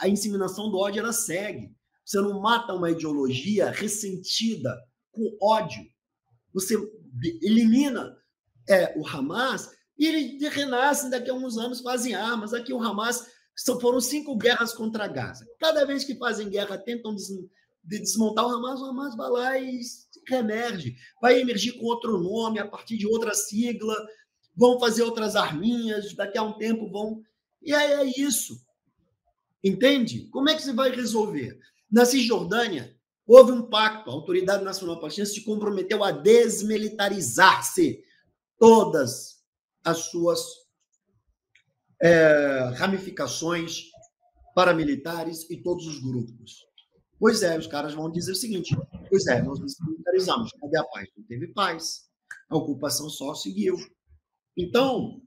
[0.00, 1.74] a inseminação do ódio ela segue.
[2.04, 4.74] Você não mata uma ideologia ressentida
[5.12, 5.84] com ódio.
[6.54, 6.74] Você
[7.42, 8.16] elimina
[8.68, 12.54] é, o Hamas e ele renasce daqui a uns anos, fazem armas.
[12.54, 13.26] Aqui o Hamas
[13.80, 15.46] foram cinco guerras contra Gaza.
[15.58, 17.28] Cada vez que fazem guerra, tentam des,
[17.84, 19.80] de desmontar o Hamas, o Hamas vai lá e
[20.28, 20.96] reemerge.
[21.20, 23.96] Vai emergir com outro nome, a partir de outra sigla,
[24.58, 27.22] vão fazer outras arminhas, daqui a um tempo vão.
[27.62, 28.60] E aí é isso.
[29.62, 30.28] Entende?
[30.30, 31.56] Como é que você vai resolver?
[31.88, 38.02] Na Cisjordânia, houve um pacto, a Autoridade Nacional Palestina se comprometeu a desmilitarizar-se
[38.58, 39.44] todas
[39.84, 40.40] as suas
[42.02, 43.84] é, ramificações
[44.56, 46.66] paramilitares e todos os grupos.
[47.18, 48.76] Pois é, os caras vão dizer o seguinte:
[49.08, 51.08] pois é, nós desmilitarizamos, cadê a paz?
[51.16, 52.08] Não teve paz.
[52.48, 53.76] A ocupação só seguiu.
[54.58, 55.22] Então,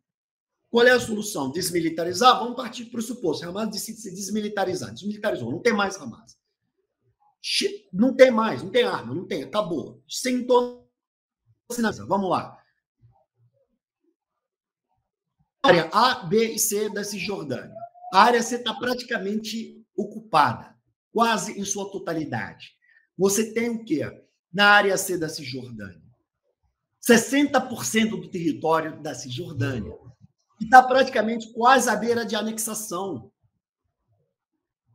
[0.69, 1.49] qual é a solução?
[1.49, 2.37] Desmilitarizar?
[2.39, 3.47] Vamos partir para o suposto.
[3.47, 4.93] Hamas decide se desmilitarizar.
[4.93, 6.37] Desmilitarizou, não tem mais Hamas.
[7.93, 10.03] Não tem mais, não tem arma, não tem, acabou.
[10.07, 10.91] Sentou.
[12.07, 12.61] Vamos lá.
[15.63, 17.75] Área A, B e C da Cisjordânia.
[18.13, 20.75] A área C está praticamente ocupada,
[21.13, 22.71] quase em sua totalidade.
[23.17, 24.01] Você tem o quê?
[24.51, 26.10] Na área C da Cisjordânia.
[27.07, 29.97] 60% do território da Cisjordânia.
[30.57, 33.31] Que está praticamente quase à beira de anexação.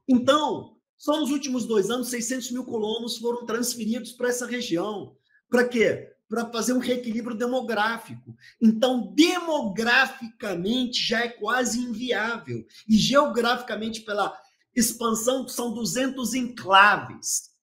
[0.09, 5.17] Então, só nos últimos dois anos, 600 mil colonos foram transferidos para essa região.
[5.49, 6.17] Para quê?
[6.29, 8.37] para fazer um reequilíbrio demográfico.
[8.61, 12.67] Então, demograficamente já é quase inviável.
[12.89, 14.37] E geograficamente, pela
[14.75, 17.55] expansão, são 200 enclaves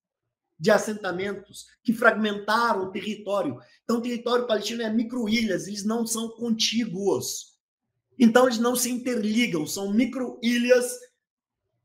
[0.63, 3.59] de assentamentos que fragmentaram o território.
[3.83, 7.57] Então, o território palestino é micro-ilhas, eles não são contíguos.
[8.17, 10.89] Então, eles não se interligam, são micro-ilhas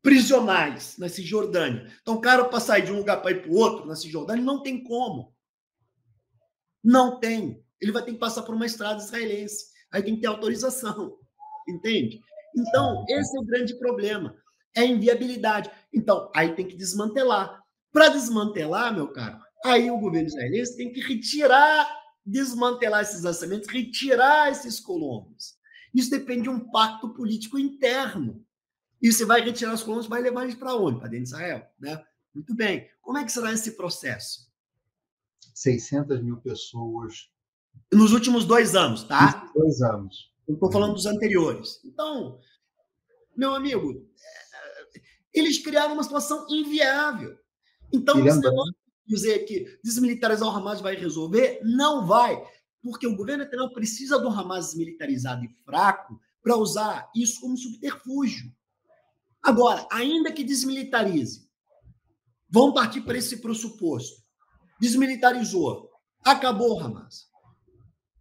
[0.01, 1.93] prisionais na Cisjordânia.
[2.01, 4.45] Então, o cara, para sair de um lugar para ir para o outro na Cisjordânia,
[4.45, 5.35] não tem como.
[6.81, 7.61] Não tem.
[7.81, 9.73] Ele vai ter que passar por uma estrada israelense.
[9.91, 11.19] Aí tem que ter autorização.
[11.69, 12.21] Entende?
[12.57, 14.37] Então, esse é o grande problema.
[14.73, 15.69] É inviabilidade.
[15.93, 17.61] Então, aí tem que desmantelar.
[17.99, 21.93] Para desmantelar, meu caro, aí o governo israelense tem que retirar,
[22.25, 25.57] desmantelar esses assentamentos, retirar esses colonos.
[25.93, 28.47] Isso depende de um pacto político interno.
[29.03, 31.01] E você vai retirar os colonos, vai levar eles para onde?
[31.01, 32.01] Para dentro de Israel, né?
[32.33, 32.89] Muito bem.
[33.03, 34.49] Como é que será esse processo?
[35.53, 37.29] 600 mil pessoas.
[37.93, 39.51] Nos últimos dois anos, tá?
[39.53, 40.33] Dois anos.
[40.47, 41.81] Eu estou falando dos anteriores.
[41.85, 42.39] Então,
[43.37, 44.09] meu amigo,
[45.35, 47.37] eles criaram uma situação inviável.
[47.93, 51.61] Então, você pode dizer que desmilitarizar o Hamas vai resolver?
[51.63, 52.43] Não vai,
[52.83, 58.53] porque o governo netanyahu precisa do Hamas desmilitarizado e fraco para usar isso como subterfúgio.
[59.43, 61.49] Agora, ainda que desmilitarize,
[62.49, 64.29] vão partir para esse pressuposto
[64.79, 65.91] desmilitarizou.
[66.25, 67.29] Acabou o Hamas.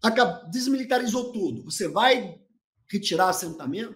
[0.01, 0.49] Acab...
[0.49, 1.63] Desmilitarizou tudo.
[1.65, 2.39] Você vai
[2.89, 3.95] retirar assentamento?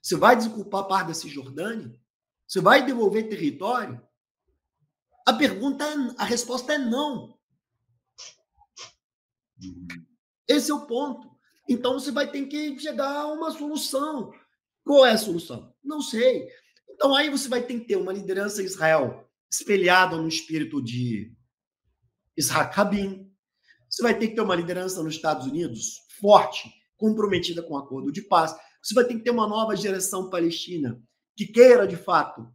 [0.00, 1.94] Você vai desculpar parte da Cisjordânia?
[2.46, 4.00] Você vai devolver território?
[5.26, 7.38] A pergunta é, a resposta é não.
[10.48, 11.30] Esse é o ponto.
[11.68, 14.32] Então você vai ter que chegar a uma solução.
[14.84, 15.72] Qual é a solução?
[15.82, 16.48] Não sei.
[16.90, 21.32] Então aí você vai ter que ter uma liderança em Israel espelhada no espírito de
[22.36, 23.30] Isaac Rabin.
[23.88, 28.12] Você vai ter que ter uma liderança nos Estados Unidos forte, comprometida com o acordo
[28.12, 28.54] de paz.
[28.82, 31.00] Você vai ter que ter uma nova geração palestina
[31.36, 32.46] que queira, de fato,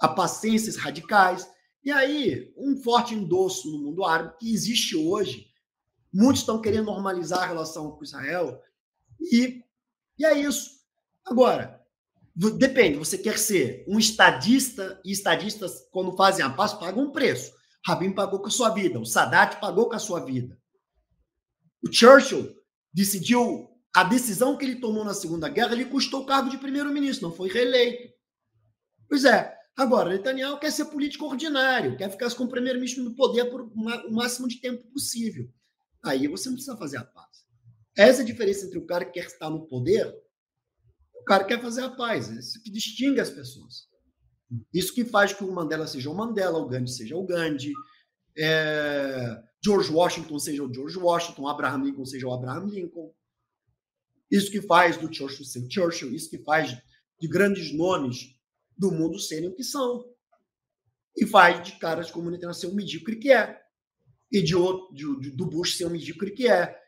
[0.00, 1.48] a paciências radicais.
[1.82, 5.48] E aí, um forte endosso no mundo árabe que existe hoje.
[6.12, 8.60] Muitos estão querendo normalizar a relação com Israel.
[9.20, 9.62] E,
[10.18, 10.80] e é isso.
[11.24, 11.80] Agora,
[12.34, 17.52] depende, você quer ser um estadista, e estadistas, quando fazem a paz, pagam um preço.
[17.86, 20.58] Rabin pagou com a sua vida, o Sadat pagou com a sua vida.
[21.82, 22.54] O Churchill
[22.92, 27.28] decidiu, a decisão que ele tomou na Segunda Guerra lhe custou o cargo de primeiro-ministro,
[27.28, 28.12] não foi reeleito.
[29.08, 33.46] Pois é, agora, Netanyahu quer ser político ordinário, quer ficar com o primeiro-ministro no poder
[33.50, 35.48] por o máximo de tempo possível.
[36.02, 37.44] Aí você não precisa fazer a paz.
[37.96, 40.14] Essa é a diferença entre o cara que quer estar no poder
[41.20, 42.30] o cara que quer fazer a paz.
[42.30, 43.88] É isso que distingue as pessoas.
[44.72, 47.72] Isso que faz que o Mandela seja o Mandela, o Gandhi seja o Gandhi,
[48.36, 53.12] é, George Washington seja o George Washington, Abraham Lincoln seja o Abraham Lincoln.
[54.30, 56.76] Isso que faz do Churchill ser Churchill, isso que faz
[57.20, 58.36] de grandes nomes
[58.80, 60.06] do mundo serem o que são.
[61.14, 63.60] E faz de caras como Netanyahu ser um medíocre que é.
[64.32, 66.80] E de, outro, de, do Bush ser um medíocre que é.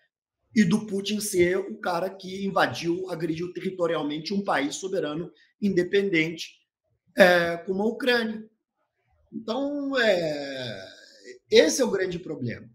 [0.57, 6.61] E do Putin ser o cara que invadiu, agrediu territorialmente um país soberano independente
[7.17, 8.43] é, como a Ucrânia.
[9.31, 10.89] Então, é,
[11.51, 12.69] esse é o grande problema.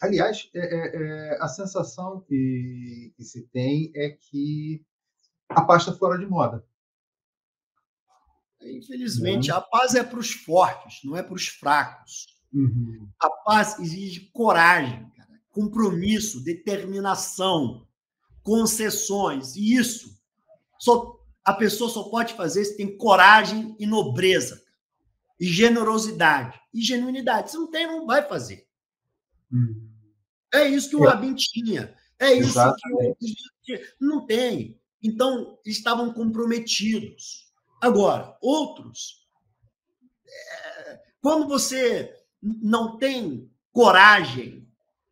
[0.00, 4.84] Aliás, é, é, é, a sensação que, que, se tem é que
[5.48, 6.64] a paz está fora de moda.
[8.70, 9.56] Infelizmente, uhum.
[9.56, 12.26] a paz é para os fortes, não é para os fracos.
[12.52, 13.08] Uhum.
[13.20, 17.86] A paz exige coragem, cara, compromisso, determinação,
[18.42, 19.56] concessões.
[19.56, 20.14] E isso
[20.78, 24.62] só, a pessoa só pode fazer se tem coragem e nobreza,
[25.38, 27.50] e generosidade e genuinidade.
[27.50, 28.66] Se não tem, não vai fazer.
[29.50, 29.88] Uhum.
[30.52, 31.08] É isso que o é.
[31.08, 31.94] Rabin tinha.
[32.18, 33.16] É isso Exatamente.
[33.62, 34.80] que o não tem.
[35.02, 37.52] Então, estavam comprometidos.
[37.80, 39.26] Agora, outros,
[40.26, 44.68] é, quando você não tem coragem,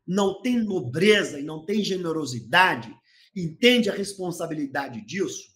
[0.06, 2.94] não tem nobreza e não tem generosidade,
[3.34, 5.50] entende a responsabilidade disso,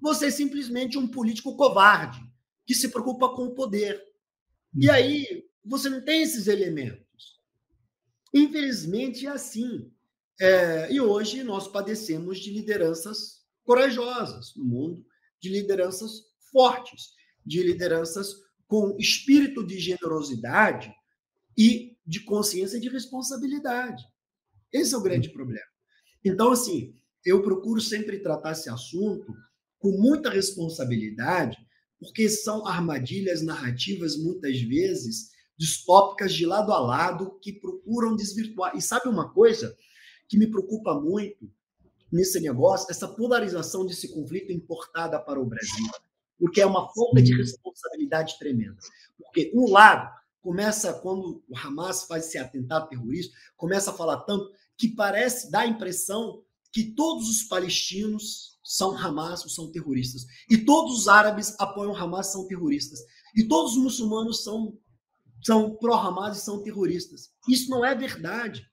[0.00, 2.20] você é simplesmente um político covarde
[2.66, 4.02] que se preocupa com o poder.
[4.74, 4.94] E uhum.
[4.94, 7.40] aí você não tem esses elementos.
[8.34, 9.90] Infelizmente é assim.
[10.40, 15.06] É, e hoje nós padecemos de lideranças corajosas no mundo,
[15.42, 16.12] de lideranças
[16.52, 17.10] fortes,
[17.44, 18.28] de lideranças
[18.68, 20.94] com espírito de generosidade
[21.58, 24.02] e de consciência de responsabilidade.
[24.72, 25.66] Esse é o grande problema.
[26.24, 29.34] Então, assim, eu procuro sempre tratar esse assunto
[29.78, 31.58] com muita responsabilidade,
[31.98, 38.76] porque são armadilhas narrativas, muitas vezes, distópicas de lado a lado que procuram desvirtuar.
[38.76, 39.76] E sabe uma coisa
[40.28, 41.52] que me preocupa muito
[42.12, 42.86] nesse negócio?
[42.90, 45.86] Essa polarização desse conflito importada para o Brasil.
[46.38, 48.76] Porque é uma falta de responsabilidade tremenda.
[49.16, 54.50] Porque um lado começa, quando o Hamas faz esse atentado terrorista, começa a falar tanto
[54.76, 60.26] que parece, dá a impressão que todos os palestinos são Hamas ou são terroristas.
[60.50, 63.00] E todos os árabes apoiam Hamas são terroristas.
[63.34, 64.76] E todos os muçulmanos são
[65.44, 67.30] são pró-Hamas e são terroristas.
[67.48, 68.64] Isso não é verdade.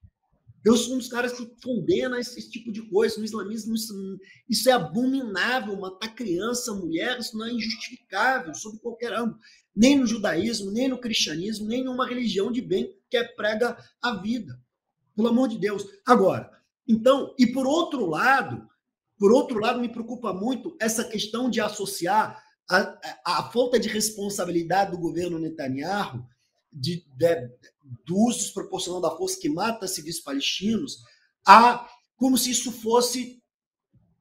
[0.64, 3.18] Eu sou um dos caras que condena esse, tipo de coisa.
[3.18, 4.20] No islamismo, isso,
[4.50, 5.80] isso, é abominável.
[5.80, 9.40] Matar criança, mulher, isso não é injustificável, sob qualquer âmbito.
[9.76, 14.16] Nem no judaísmo, nem no cristianismo, nem numa religião de bem que é prega a
[14.16, 14.60] vida.
[15.16, 15.86] Pelo amor de Deus.
[16.06, 16.52] Agora,
[16.88, 18.68] então, e por outro lado,
[19.18, 22.78] por outro lado, me preocupa muito essa questão de associar a,
[23.26, 26.26] a, a falta de responsabilidade do governo Netanyahu
[26.72, 27.50] de, de,
[28.06, 30.98] do uso desproporcional da força que mata civis palestinos,
[31.48, 33.42] a como se isso fosse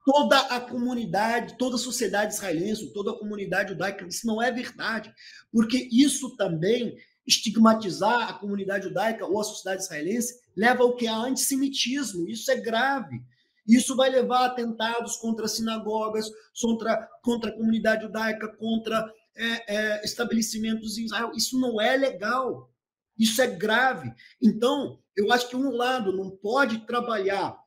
[0.05, 4.07] toda a comunidade, toda a sociedade israelense, toda a comunidade judaica.
[4.07, 5.13] Isso não é verdade,
[5.53, 11.11] porque isso também estigmatizar a comunidade judaica ou a sociedade israelense leva ao que é
[11.11, 12.27] antissemitismo.
[12.27, 13.21] Isso é grave.
[13.67, 16.27] Isso vai levar a atentados contra sinagogas,
[16.59, 21.33] contra, contra a comunidade judaica, contra é, é, estabelecimentos em Israel.
[21.35, 22.71] Isso não é legal.
[23.17, 24.13] Isso é grave.
[24.43, 27.59] Então, eu acho que um lado não pode trabalhar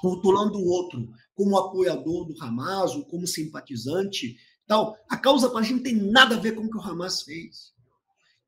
[0.00, 4.36] rotulando o outro como apoiador do Hamas ou como simpatizante.
[4.66, 4.96] Tal.
[5.08, 7.72] A causa palestina não tem nada a ver com o que o Hamas fez.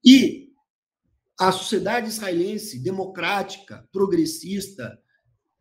[0.04, 0.50] E
[1.38, 4.98] a sociedade israelense democrática, progressista,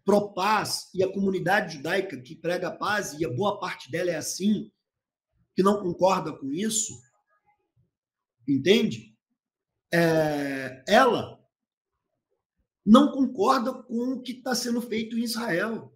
[0.03, 4.15] pró-paz e a comunidade judaica que prega a paz, e a boa parte dela é
[4.15, 4.71] assim,
[5.59, 7.01] que não concorda com isso,
[8.47, 9.13] entende?
[9.93, 11.37] É, ela
[12.85, 15.93] não concorda com o que está sendo feito em Israel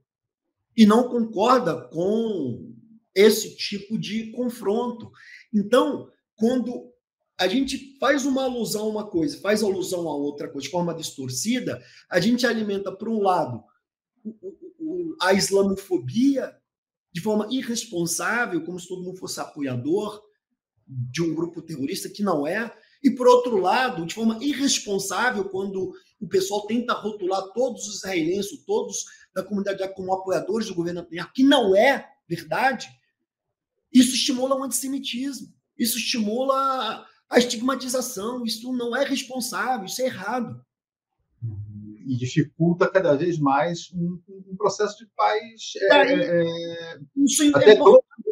[0.76, 2.76] e não concorda com
[3.15, 5.10] esse tipo de confronto.
[5.54, 6.91] Então, quando
[7.38, 10.93] a gente faz uma alusão a uma coisa, faz alusão a outra coisa de forma
[10.93, 13.63] distorcida, a gente alimenta, por um lado,
[15.21, 16.54] a islamofobia
[17.13, 20.21] de forma irresponsável, como se todo mundo fosse apoiador
[20.88, 22.76] de um grupo terrorista, que não é.
[23.04, 28.65] E, por outro lado, de forma irresponsável, quando o pessoal tenta rotular todos os israelenses,
[28.65, 32.89] todos da comunidade como apoiadores do governo Netanyahu, que não é verdade,
[33.91, 40.64] isso estimula o antissemitismo, isso estimula a estigmatização, isso não é responsável, isso é errado
[42.06, 44.20] e dificulta cada vez mais um,
[44.51, 45.74] um processo de paz.
[45.78, 47.78] É, é, é isso, é até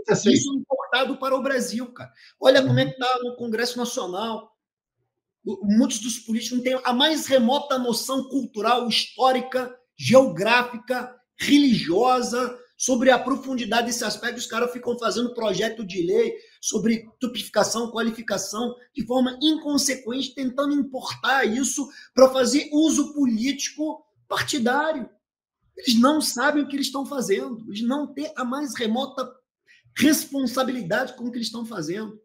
[0.10, 0.32] assim.
[0.32, 2.12] isso é importado para o Brasil, cara.
[2.40, 4.52] Olha como é que está no Congresso Nacional.
[5.44, 13.20] Muitos dos políticos não têm a mais remota noção cultural, histórica, geográfica, religiosa sobre a
[13.20, 19.38] profundidade desse aspecto, os caras ficam fazendo projeto de lei sobre tipificação, qualificação, de forma
[19.40, 25.08] inconsequente, tentando importar isso para fazer uso político partidário.
[25.78, 29.32] Eles não sabem o que eles estão fazendo, eles não têm a mais remota
[29.96, 32.20] responsabilidade com o que eles estão fazendo.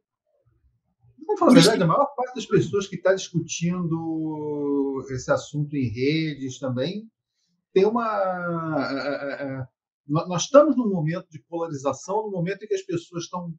[1.19, 5.87] Vamos falar a verdade, a maior parte das pessoas que está discutindo esse assunto em
[5.87, 7.11] redes também
[7.75, 9.69] tem uma.
[10.07, 13.53] Nós estamos num momento de polarização, num momento em que as pessoas estão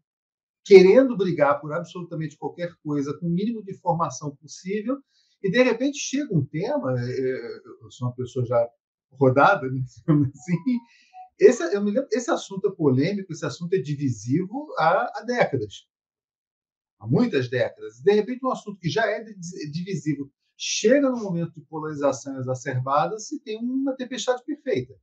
[0.63, 4.97] querendo brigar por absolutamente qualquer coisa, com o mínimo de informação possível,
[5.43, 8.69] e de repente chega um tema, é, é, eu sou uma pessoa já
[9.11, 9.81] rodada, né,
[10.33, 10.79] assim,
[11.39, 15.87] esse, eu me lembro, esse assunto é polêmico, esse assunto é divisivo há, há décadas.
[16.99, 17.99] Há muitas décadas.
[17.99, 19.23] De repente, um assunto que já é
[19.71, 24.95] divisivo chega no momento de polarização exacerbada se tem uma tempestade perfeita.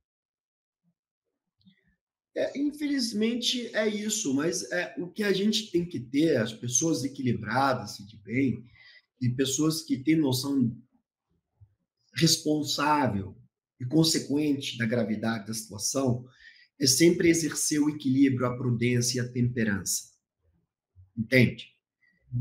[2.37, 7.03] É, infelizmente é isso, mas é, o que a gente tem que ter, as pessoas
[7.03, 8.65] equilibradas e de bem,
[9.21, 10.75] e pessoas que têm noção
[12.13, 13.37] responsável
[13.79, 16.25] e consequente da gravidade da situação,
[16.79, 20.11] é sempre exercer o equilíbrio, a prudência e a temperança.
[21.17, 21.73] Entende?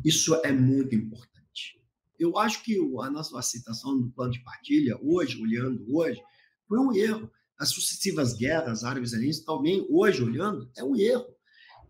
[0.05, 1.81] Isso é muito importante.
[2.19, 6.21] Eu acho que a nossa citação do plano de partilha, hoje, olhando hoje,
[6.67, 7.31] foi um erro.
[7.59, 11.27] As sucessivas guerras árabes-israelenses também, hoje, olhando, é um erro.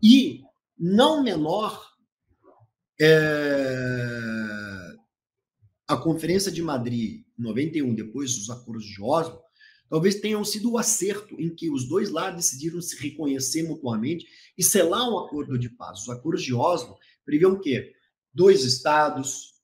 [0.01, 0.41] E,
[0.77, 1.83] não menor,
[2.99, 4.93] é...
[5.87, 9.41] a Conferência de Madrid, 91, depois dos acordos de Oslo,
[9.89, 14.25] talvez tenham sido o acerto em que os dois lados decidiram se reconhecer mutuamente
[14.57, 16.01] e selar um acordo de paz.
[16.01, 17.93] Os acordos de Oslo previam o quê?
[18.33, 19.55] Dois estados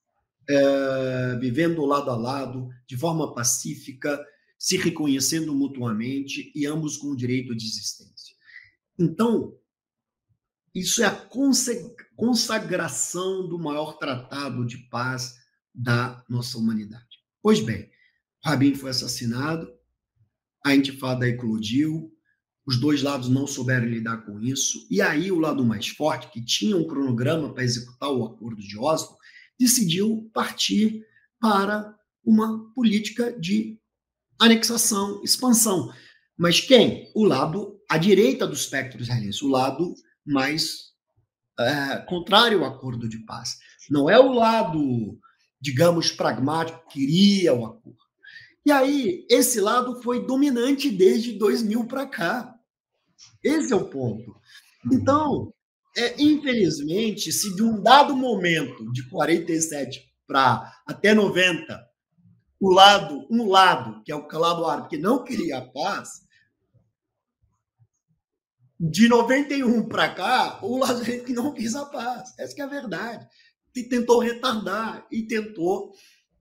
[0.49, 4.23] é, vivendo lado a lado, de forma pacífica,
[4.61, 8.35] se reconhecendo mutuamente e ambos com o direito de existência.
[8.97, 9.57] Então,
[10.71, 11.27] isso é a
[12.15, 15.35] consagração do maior tratado de paz
[15.73, 17.07] da nossa humanidade.
[17.41, 17.89] Pois bem,
[18.45, 19.67] Rabin foi assassinado,
[20.63, 22.15] a intifada eclodiu,
[22.63, 26.45] os dois lados não souberam lidar com isso, e aí o lado mais forte, que
[26.45, 29.17] tinha um cronograma para executar o acordo de Oslo,
[29.59, 31.03] decidiu partir
[31.39, 33.80] para uma política de
[34.41, 35.91] anexação, expansão.
[36.37, 37.11] Mas quem?
[37.15, 39.93] O lado à direita do espectro israelense, o lado
[40.25, 40.91] mais
[41.59, 43.57] é, contrário ao acordo de paz.
[43.89, 45.17] Não é o lado,
[45.59, 48.01] digamos, pragmático que queria o acordo.
[48.65, 52.55] E aí, esse lado foi dominante desde 2000 para cá.
[53.43, 54.35] Esse é o ponto.
[54.91, 55.53] Então,
[55.95, 61.90] é, infelizmente, se de um dado momento, de 47 para até 90,
[62.61, 66.21] o lado, um lado, que é o lado árabe, que não queria a paz,
[68.79, 72.33] de 91 para cá, o lado que não quis a paz.
[72.37, 73.27] Essa é a verdade.
[73.75, 75.91] E tentou retardar e tentou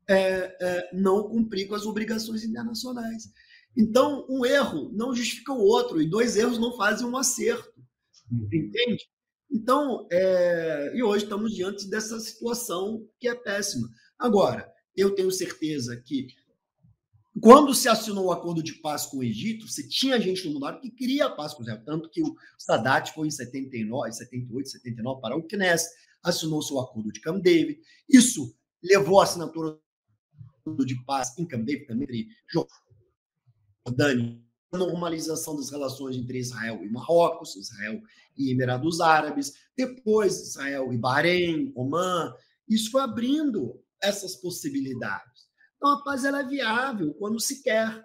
[0.06, 3.30] é, é, não cumprir com as obrigações internacionais.
[3.74, 7.80] Então, um erro não justifica o outro, e dois erros não fazem um acerto.
[8.30, 9.08] Entende?
[9.50, 13.88] Então, é, e hoje estamos diante dessa situação que é péssima.
[14.18, 16.28] Agora, eu tenho certeza que
[17.40, 20.80] quando se assinou o acordo de paz com o Egito, você tinha gente no mundo
[20.80, 25.20] que queria a paz com Israel, tanto que o Sadat foi em 79, 78, 79
[25.20, 25.90] para o Knesset,
[26.22, 27.80] assinou seu acordo de Camp David.
[28.08, 29.78] Isso levou a assinatura
[30.84, 32.28] de paz em Camp David também entre
[33.86, 34.40] Jordânia
[34.78, 38.00] normalização das relações entre Israel e Marrocos, Israel
[38.36, 42.32] e Emirados Árabes, depois Israel e Bahrein, Oman.
[42.68, 45.48] Isso foi abrindo essas possibilidades.
[45.76, 48.02] Então, a paz ela é viável quando se quer.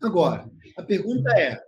[0.00, 1.60] Agora, a pergunta é: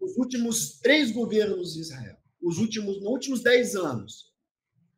[0.00, 4.32] os últimos três governos de Israel, os últimos, nos últimos dez anos,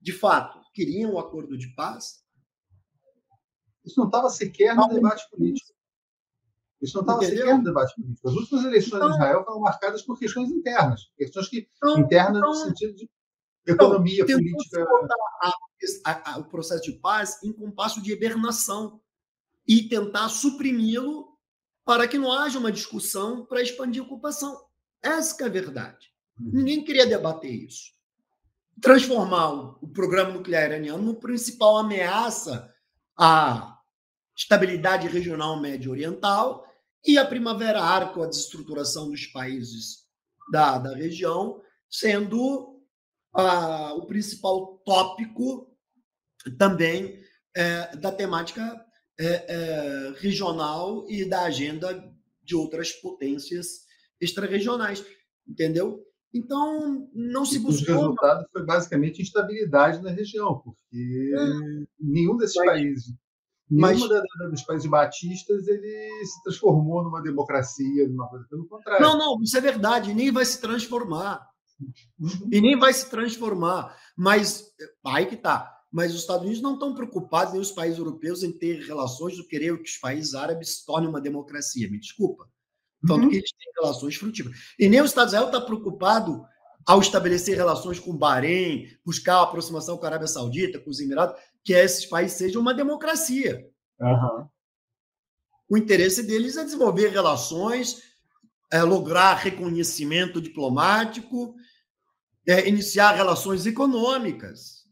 [0.00, 2.24] de fato, queriam um acordo de paz?
[3.84, 5.74] Isso não estava sequer no debate político.
[6.82, 8.28] Isso não estava sequer no debate político.
[8.28, 12.38] As últimas eleições então, de Israel foram marcadas por questões internas, questões que, então, internas
[12.38, 13.08] então, no sentido de
[13.66, 14.86] economia, então, política.
[15.42, 15.52] A,
[16.04, 19.00] a, a, o processo de paz em compasso de hibernação
[19.66, 21.36] e tentar suprimi-lo
[21.84, 24.60] para que não haja uma discussão para expandir a ocupação.
[25.02, 26.12] Essa é a verdade.
[26.38, 26.50] Uhum.
[26.52, 27.92] Ninguém queria debater isso.
[28.80, 32.72] Transformar o, o programa nuclear iraniano no principal ameaça
[33.18, 33.78] à
[34.36, 36.66] estabilidade regional médio-oriental
[37.04, 40.06] e a Primavera Árabe, com a desestruturação dos países
[40.50, 42.75] da, da região, sendo
[43.36, 45.66] ah, o principal tópico
[46.58, 47.20] também
[47.56, 48.84] é, da temática
[49.18, 52.12] é, é, regional e da agenda
[52.42, 53.86] de outras potências
[54.20, 55.04] extra-regionais,
[55.46, 56.02] entendeu?
[56.32, 57.94] Então, não se buscou...
[57.94, 61.86] O resultado foi basicamente instabilidade na região, porque é.
[61.98, 62.66] nenhum desses Mas...
[62.66, 63.14] países
[63.68, 69.04] mas Nenhuma dos países batistas ele se transformou numa democracia, numa coisa pelo contrário.
[69.04, 71.44] Não, não, isso é verdade, nem vai se transformar.
[72.50, 73.96] E nem vai se transformar.
[74.16, 74.64] Mas
[75.04, 75.72] aí que tá.
[75.90, 79.46] Mas os Estados Unidos não estão preocupados, nem os países europeus, em ter relações do
[79.46, 81.90] querer que os países árabes se tornem uma democracia.
[81.90, 82.48] Me desculpa.
[83.06, 83.30] Tanto uhum.
[83.30, 84.58] que eles têm relações frutíferas.
[84.78, 86.44] E nem o Estado de Israel está preocupado
[86.84, 91.00] ao estabelecer relações com o Bahrein, buscar a aproximação com a Arábia Saudita, com os
[91.00, 93.66] Emirados, que esses países sejam uma democracia.
[94.00, 94.46] Uhum.
[95.68, 98.05] O interesse deles é desenvolver relações,
[98.70, 101.54] é lograr reconhecimento diplomático,
[102.46, 104.84] é iniciar relações econômicas.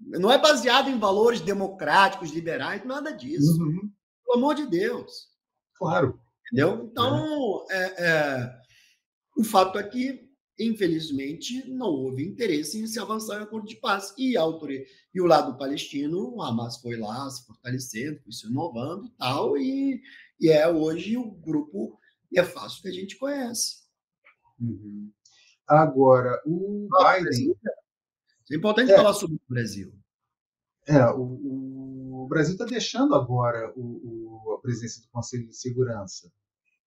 [0.00, 3.60] Não é baseado em valores democráticos, liberais, nada disso.
[3.62, 3.90] Uhum.
[4.24, 5.28] Pelo amor de Deus.
[5.74, 6.20] Claro.
[6.46, 6.88] Entendeu?
[6.90, 8.04] Então, é.
[8.04, 8.66] É,
[9.36, 14.14] o fato é que, infelizmente, não houve interesse em se avançar em acordo de paz.
[14.16, 14.82] E, a autoria,
[15.14, 19.58] e o lado palestino, o Hamas foi lá se fortalecendo, foi se inovando e tal,
[19.58, 20.00] e,
[20.40, 21.98] e é hoje o grupo
[22.30, 23.84] e é fácil que a gente conhece.
[24.60, 25.12] Uhum.
[25.66, 27.54] Agora, o ah, Biden.
[28.50, 29.92] É importante é, falar sobre o Brasil.
[30.86, 36.32] É, o, o Brasil está deixando agora o, o, a presença do Conselho de Segurança.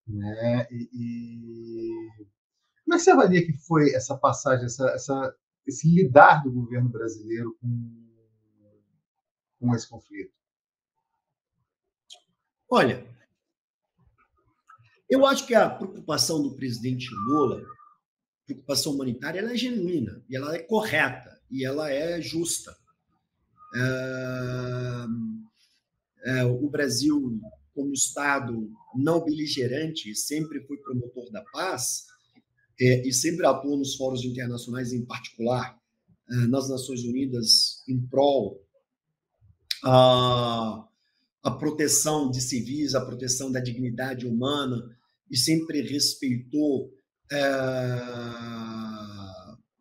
[0.08, 0.68] Né?
[0.72, 2.26] E, e,
[2.84, 5.36] como é que você avalia que foi essa passagem, essa, essa,
[5.68, 8.10] esse lidar do governo brasileiro com,
[9.60, 10.34] com esse conflito?
[12.72, 13.06] Olha,
[15.10, 17.64] eu acho que a preocupação do presidente Lula,
[18.46, 22.76] preocupação humanitária, ela é genuína, e ela é correta, e ela é justa.
[23.76, 25.06] É,
[26.26, 27.40] é, o Brasil,
[27.74, 32.06] como Estado não beligerante, sempre foi promotor da paz,
[32.80, 35.78] é, e sempre atuou nos fóruns internacionais, em particular
[36.30, 38.64] é, nas Nações Unidas, em prol
[39.84, 40.88] a,
[41.44, 44.98] a proteção de civis, a proteção da dignidade humana,
[45.30, 46.92] e sempre respeitou
[47.32, 47.40] é,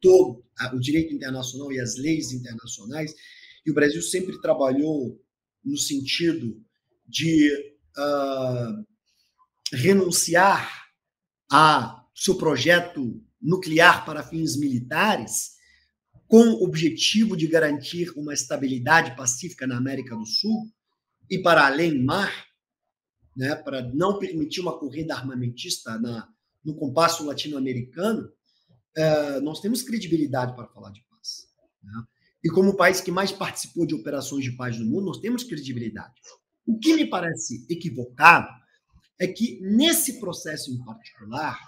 [0.00, 3.14] todo o direito internacional e as leis internacionais,
[3.64, 5.20] e o Brasil sempre trabalhou
[5.64, 6.62] no sentido
[7.06, 7.50] de
[7.96, 8.86] uh,
[9.72, 10.86] renunciar
[11.50, 15.56] a seu projeto nuclear para fins militares,
[16.26, 20.70] com o objetivo de garantir uma estabilidade pacífica na América do Sul
[21.30, 22.47] e para além mar,
[23.38, 26.28] né, para não permitir uma corrida armamentista na,
[26.64, 28.28] no compasso latino-americano,
[28.96, 31.46] é, nós temos credibilidade para falar de paz.
[31.80, 32.02] Né?
[32.42, 35.44] E como o país que mais participou de operações de paz no mundo, nós temos
[35.44, 36.14] credibilidade.
[36.66, 38.48] O que me parece equivocado
[39.20, 41.60] é que, nesse processo em particular,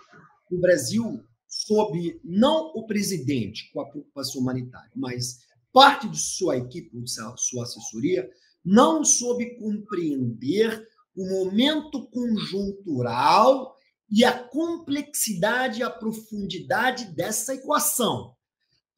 [0.50, 5.38] o Brasil, sob não o presidente com a preocupação humanitária, mas
[5.72, 8.28] parte de sua equipe, de sua assessoria,
[8.64, 10.89] não soube compreender
[11.20, 13.76] o momento conjuntural
[14.10, 18.34] e a complexidade e a profundidade dessa equação.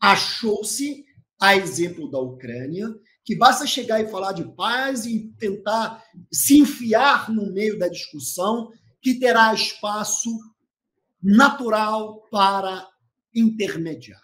[0.01, 1.05] Achou-se,
[1.41, 2.89] a exemplo da Ucrânia,
[3.25, 6.01] que basta chegar e falar de paz e tentar
[6.33, 8.71] se enfiar no meio da discussão,
[9.01, 10.31] que terá espaço
[11.21, 12.89] natural para
[13.35, 14.23] intermediar.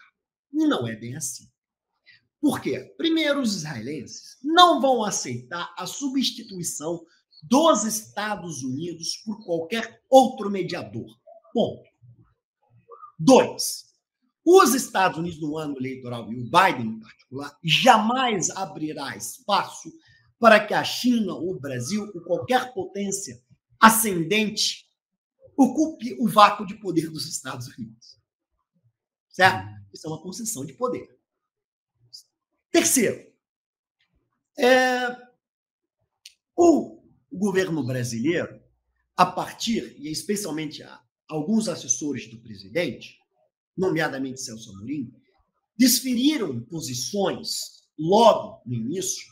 [0.53, 1.49] Não é bem assim.
[2.39, 2.93] Por quê?
[2.97, 7.03] Primeiro, os israelenses não vão aceitar a substituição
[7.41, 11.07] dos Estados Unidos por qualquer outro mediador.
[11.53, 11.89] Ponto.
[13.17, 13.85] Dois,
[14.45, 19.91] os Estados Unidos no ano eleitoral, e o Biden em particular, jamais abrirá espaço
[20.39, 23.43] para que a China, o Brasil, ou qualquer potência
[23.79, 24.87] ascendente
[25.55, 28.17] ocupe o vácuo de poder dos Estados Unidos.
[29.29, 29.67] Certo?
[29.93, 31.19] Isso é uma concessão de poder.
[32.71, 33.29] Terceiro,
[34.57, 35.15] é,
[36.55, 36.98] o
[37.31, 38.61] o governo brasileiro,
[39.15, 40.83] a partir, e especialmente
[41.27, 43.17] alguns assessores do presidente,
[43.77, 45.13] nomeadamente Celso Amorim,
[45.77, 49.27] desferiram posições logo no início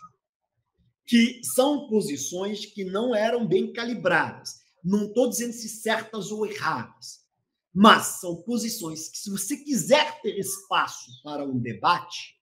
[1.06, 4.60] que são posições que não eram bem calibradas.
[4.84, 7.26] Não estou dizendo se certas ou erradas,
[7.74, 12.36] mas são posições que, se você quiser ter espaço para um debate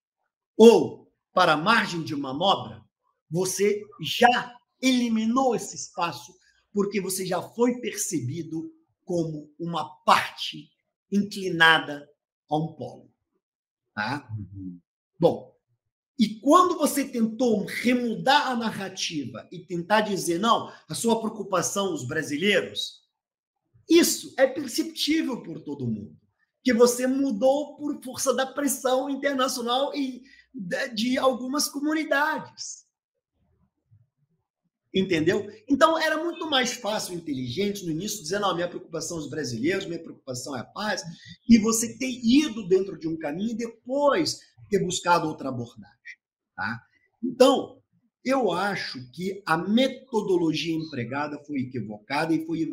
[0.57, 2.83] ou para margem de manobra,
[3.29, 4.55] você já
[4.87, 6.33] eliminou esse espaço
[6.71, 8.71] porque você já foi percebido
[9.03, 10.69] como uma parte
[11.11, 12.09] inclinada
[12.49, 13.09] a um polo.
[13.93, 14.27] Tá?
[14.37, 14.79] Uhum.
[15.17, 15.55] Bom,
[16.19, 22.05] e quando você tentou remudar a narrativa e tentar dizer, não, a sua preocupação, os
[22.05, 23.05] brasileiros,
[23.89, 26.17] isso é perceptível por todo mundo.
[26.63, 30.23] Que você mudou por força da pressão internacional e
[30.93, 32.84] de algumas comunidades.
[34.95, 35.45] Entendeu?
[35.69, 39.85] Então era muito mais fácil, inteligente, no início, dizer: não, minha preocupação são os brasileiros,
[39.85, 41.03] minha preocupação é a paz,
[41.49, 44.39] e você ter ido dentro de um caminho e depois
[44.69, 45.91] ter buscado outra abordagem.
[46.55, 46.81] Tá?
[47.21, 47.81] Então,
[48.23, 52.65] eu acho que a metodologia empregada foi equivocada e foi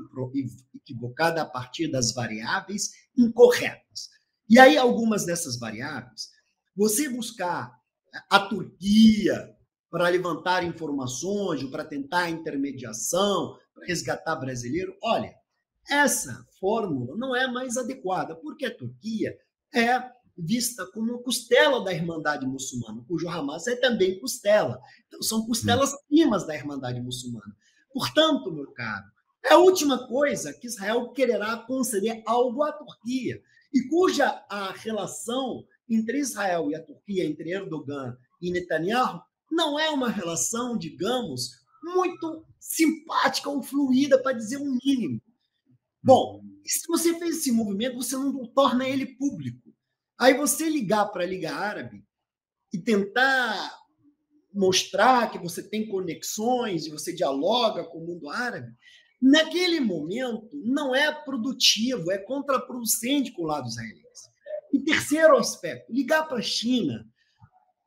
[0.74, 4.10] equivocada a partir das variáveis incorretas.
[4.48, 6.28] E aí, algumas dessas variáveis,
[6.76, 7.72] você buscar
[8.30, 9.51] a Turquia,
[9.92, 14.96] para levantar informações, para tentar intermediação, para resgatar brasileiro.
[15.02, 15.34] Olha,
[15.86, 19.36] essa fórmula não é mais adequada, porque a Turquia
[19.74, 20.02] é
[20.34, 24.80] vista como costela da Irmandade Muçulmana, cujo Hamas é também costela.
[25.06, 27.54] Então, são costelas primas da Irmandade Muçulmana.
[27.92, 29.04] Portanto, meu caro,
[29.44, 33.42] é a última coisa que Israel quererá conceder algo à Turquia,
[33.74, 39.20] e cuja a relação entre Israel e a Turquia, entre Erdogan e Netanyahu,
[39.52, 41.50] não é uma relação, digamos,
[41.82, 45.20] muito simpática ou fluida, para dizer o um mínimo.
[46.02, 49.72] Bom, se você fez esse movimento, você não torna ele público.
[50.18, 52.04] Aí você ligar para a Liga Árabe
[52.72, 53.78] e tentar
[54.52, 58.72] mostrar que você tem conexões e você dialoga com o mundo árabe,
[59.20, 64.30] naquele momento não é produtivo, é contraproducente com o lado israelense.
[64.72, 67.06] E terceiro aspecto, ligar para a China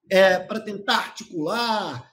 [0.09, 2.11] é, para tentar articular.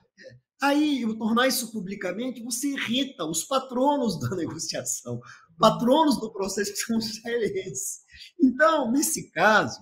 [0.60, 5.20] Aí, tornar isso publicamente, você irrita os patronos da negociação,
[5.58, 8.02] patronos do processo que são os israelenses.
[8.40, 9.80] Então, nesse caso,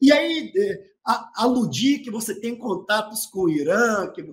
[0.00, 0.92] e aí é,
[1.36, 4.24] aludir que você tem contatos com o Irã, que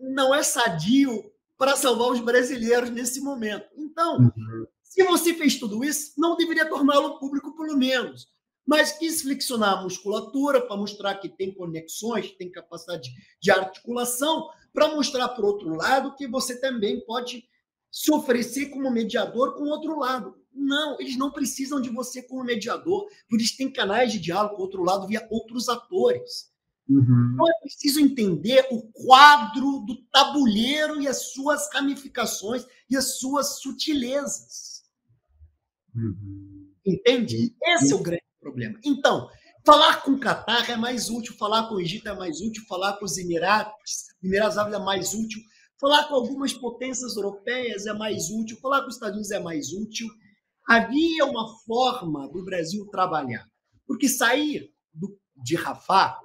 [0.00, 1.12] não é sadio
[1.58, 3.66] para salvar os brasileiros nesse momento.
[3.76, 4.66] Então, uhum.
[4.82, 8.26] se você fez tudo isso, não deveria torná-lo público, pelo menos
[8.66, 13.10] mas quis flexionar a musculatura para mostrar que tem conexões, tem capacidade
[13.40, 17.48] de articulação, para mostrar, por outro lado, que você também pode
[17.90, 20.36] se oferecer como mediador com o outro lado.
[20.52, 24.62] Não, eles não precisam de você como mediador, por isso tem canais de diálogo com
[24.62, 26.50] o outro lado via outros atores.
[26.88, 27.30] Uhum.
[27.32, 33.60] Então é preciso entender o quadro do tabuleiro e as suas ramificações e as suas
[33.60, 34.84] sutilezas.
[35.94, 36.70] Uhum.
[36.84, 37.54] Entende?
[37.62, 38.78] Esse é o grande problema.
[38.84, 39.28] Então,
[39.64, 42.96] falar com o Catar é mais útil, falar com o Egito é mais útil, falar
[42.96, 45.40] com os Emirados, Emirados Árabes é mais útil,
[45.80, 49.72] falar com algumas potências europeias é mais útil, falar com os Estados Unidos é mais
[49.72, 50.06] útil.
[50.68, 53.44] Havia uma forma do Brasil trabalhar,
[53.86, 56.18] porque sair do, de Rafah,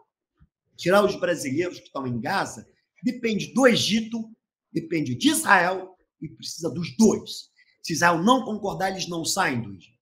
[0.78, 2.68] tirar os brasileiros que estão em Gaza,
[3.04, 4.30] depende do Egito,
[4.72, 7.50] depende de Israel e precisa dos dois.
[7.84, 10.01] Se Israel não concordar, eles não saem do Egito.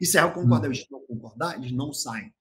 [0.00, 0.72] E se Israel concordar, hum.
[0.72, 2.32] eles não concordar, eles não saem.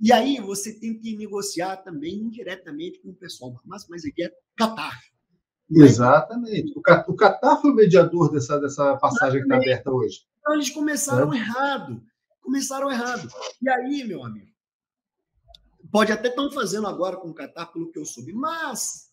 [0.00, 4.24] E aí você tem que negociar também indiretamente com o pessoal do Hamas, mas aqui
[4.24, 4.98] é Qatar.
[5.74, 5.80] É?
[5.80, 6.72] Exatamente.
[6.76, 9.64] O Qatar foi o mediador dessa, dessa passagem Exatamente.
[9.64, 10.20] que está aberta hoje.
[10.40, 11.36] Então eles começaram é.
[11.36, 12.02] errado.
[12.42, 13.28] Começaram errado.
[13.60, 14.52] E aí, meu amigo,
[15.90, 19.10] pode até estão fazendo agora com o Qatar, pelo que eu soube, mas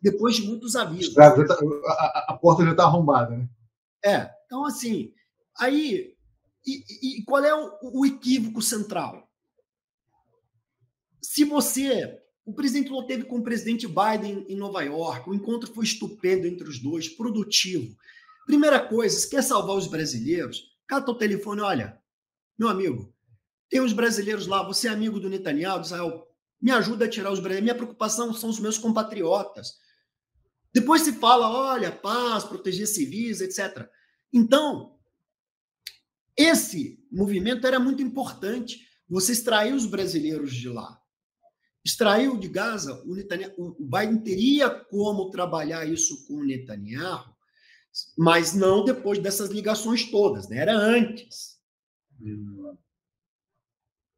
[0.00, 1.14] depois de muitos avisos.
[1.14, 3.48] Tá, a, a, porta já está arrombada, né?
[4.04, 4.30] É.
[4.46, 5.12] Então, assim,
[5.58, 6.13] aí
[6.66, 9.30] e, e qual é o, o equívoco central?
[11.22, 15.28] Se você o presidente Lula teve com o presidente Biden em Nova York.
[15.28, 17.96] O encontro foi estupendo entre os dois, produtivo.
[18.46, 21.98] Primeira coisa, se quer salvar os brasileiros, cata o telefone, olha,
[22.58, 23.12] meu amigo,
[23.70, 26.28] tem uns brasileiros lá, você é amigo do Netanyahu, do Israel,
[26.60, 27.64] me ajuda a tirar os brasileiros.
[27.64, 29.78] Minha preocupação são os meus compatriotas.
[30.72, 33.88] Depois se fala, olha, paz, proteger civis, etc.
[34.30, 34.93] Então,
[36.36, 38.80] esse movimento era muito importante.
[39.08, 41.00] Você extraiu os brasileiros de lá.
[41.84, 47.34] Extraiu de Gaza, o, Netanyahu, o Biden teria como trabalhar isso com o Netanyahu,
[48.16, 50.56] mas não depois dessas ligações todas, né?
[50.56, 51.58] era antes.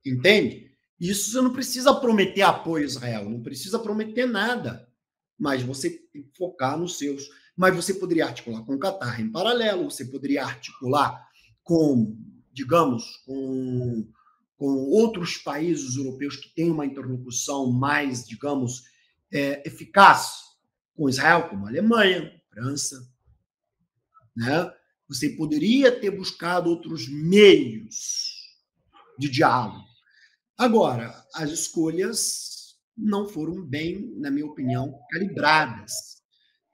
[0.05, 0.71] Entende?
[0.99, 4.89] Isso você não precisa prometer apoio a Israel, não precisa prometer nada,
[5.37, 7.29] mas você tem que focar nos seus.
[7.57, 11.26] Mas você poderia articular com o Qatar em paralelo, você poderia articular
[11.67, 12.17] com,
[12.53, 14.09] digamos, com,
[14.57, 18.85] com outros países europeus que têm uma interlocução mais, digamos,
[19.33, 20.43] é, eficaz
[20.95, 22.97] com Israel, como a Alemanha, França,
[24.35, 24.73] né?
[25.09, 28.33] Você poderia ter buscado outros meios
[29.19, 29.85] de diálogo.
[30.57, 36.16] Agora, as escolhas não foram bem, na minha opinião, calibradas.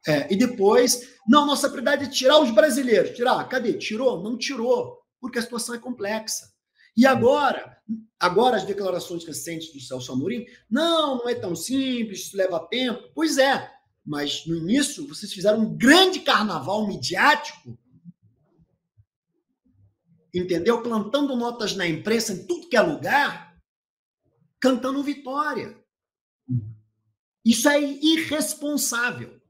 [0.06, 3.16] É, e depois, não, nossa prioridade é tirar os brasileiros.
[3.16, 3.74] Tirar, cadê?
[3.74, 4.22] Tirou?
[4.22, 6.52] Não tirou, porque a situação é complexa.
[6.96, 7.78] E agora,
[8.18, 13.10] agora as declarações recentes do Celso Amorim, não, não é tão simples, isso leva tempo.
[13.14, 13.70] Pois é,
[14.04, 17.78] mas no início vocês fizeram um grande carnaval midiático,
[20.34, 20.82] entendeu?
[20.82, 23.56] Plantando notas na imprensa em tudo que é lugar,
[24.60, 25.78] cantando vitória.
[27.44, 29.41] Isso é irresponsável.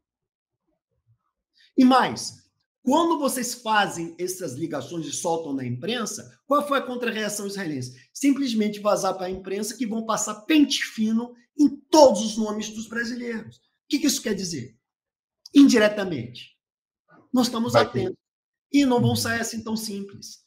[1.83, 2.45] E mais,
[2.80, 8.09] quando vocês fazem essas ligações e soltam na imprensa, qual foi a contra-reação israelense?
[8.14, 12.87] Simplesmente vazar para a imprensa que vão passar pente fino em todos os nomes dos
[12.87, 13.57] brasileiros.
[13.57, 14.78] O que, que isso quer dizer?
[15.53, 16.57] Indiretamente.
[17.33, 18.12] Nós estamos Vai atentos.
[18.70, 18.78] Ter.
[18.78, 20.45] E não vão sair assim tão simples.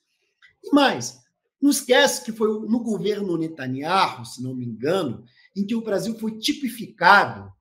[0.63, 1.19] E mais,
[1.61, 6.17] não esquece que foi no governo Netanyahu, se não me engano, em que o Brasil
[6.17, 7.51] foi tipificado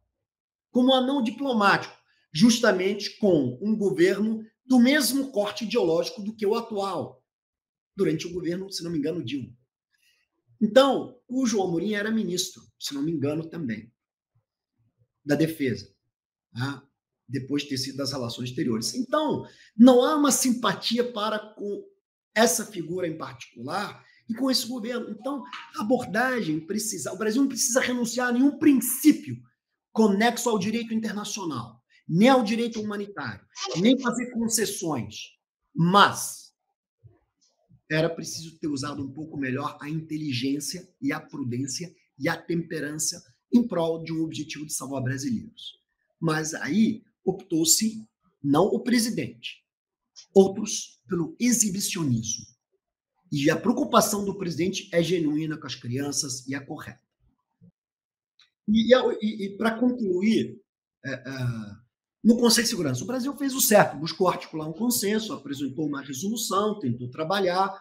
[0.71, 1.94] como anão diplomático,
[2.35, 7.23] justamente com um governo do mesmo corte ideológico do que o atual,
[7.97, 9.55] durante o governo, se não me engano, Dilma.
[10.61, 13.93] Então, o João Amorim era ministro, se não me engano, também,
[15.25, 15.95] da Defesa,
[16.53, 16.87] tá?
[17.29, 18.95] depois de ter sido das Relações Exteriores.
[18.95, 21.85] Então, não há uma simpatia para com
[22.35, 25.11] essa figura em particular e com esse governo.
[25.11, 25.43] Então,
[25.77, 27.13] a abordagem precisa.
[27.13, 29.37] O Brasil não precisa renunciar a nenhum princípio
[29.93, 33.45] conexo ao direito internacional, nem ao direito humanitário,
[33.81, 35.33] nem fazer concessões.
[35.75, 36.53] Mas
[37.91, 43.23] era preciso ter usado um pouco melhor a inteligência e a prudência e a temperança
[43.53, 45.79] em prol de um objetivo de salvar brasileiros.
[46.21, 48.07] Mas aí optou-se
[48.43, 49.65] não o presidente,
[50.35, 52.47] outros pelo exibicionismo.
[53.33, 57.01] E a preocupação do presidente é genuína com as crianças e é correta.
[58.69, 60.61] E, e, e para concluir,
[61.05, 61.84] é, é,
[62.25, 66.01] no Conselho de Segurança, o Brasil fez o certo, buscou articular um consenso, apresentou uma
[66.01, 67.79] resolução, tentou trabalhar,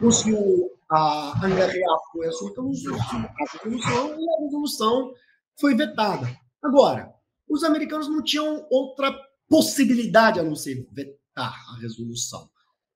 [0.00, 5.14] conseguiu a angariar apoio à resolução, e a resolução
[5.60, 6.28] foi vetada.
[6.60, 7.14] Agora,
[7.48, 9.16] os americanos não tinham outra
[9.48, 12.50] possibilidade a não ser vetar a resolução.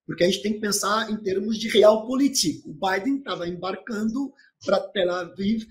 [0.04, 2.70] Porque a gente tem que pensar em termos de real político.
[2.70, 4.32] O Biden estava embarcando
[4.64, 5.64] para Tel Aviv,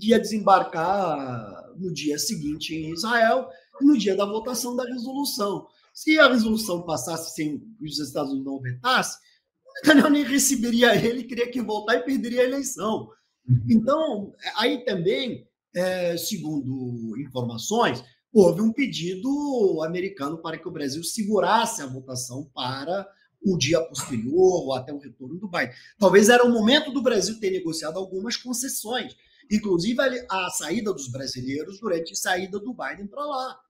[0.00, 3.48] ia desembarcar no dia seguinte em Israel,
[3.80, 5.66] no dia da votação da resolução.
[5.92, 9.18] Se a resolução passasse sem os Estados Unidos não vetassem,
[9.64, 13.08] o Netanyahu nem receberia ele, queria que voltar e perderia a eleição.
[13.48, 13.66] Uhum.
[13.70, 18.02] Então, aí também, é, segundo informações,
[18.32, 23.08] houve um pedido americano para que o Brasil segurasse a votação para
[23.44, 25.74] um dia posterior ou até o retorno do Biden.
[25.98, 29.14] Talvez era o momento do Brasil ter negociado algumas concessões,
[29.50, 33.60] inclusive a, a saída dos brasileiros durante a saída do Biden para lá.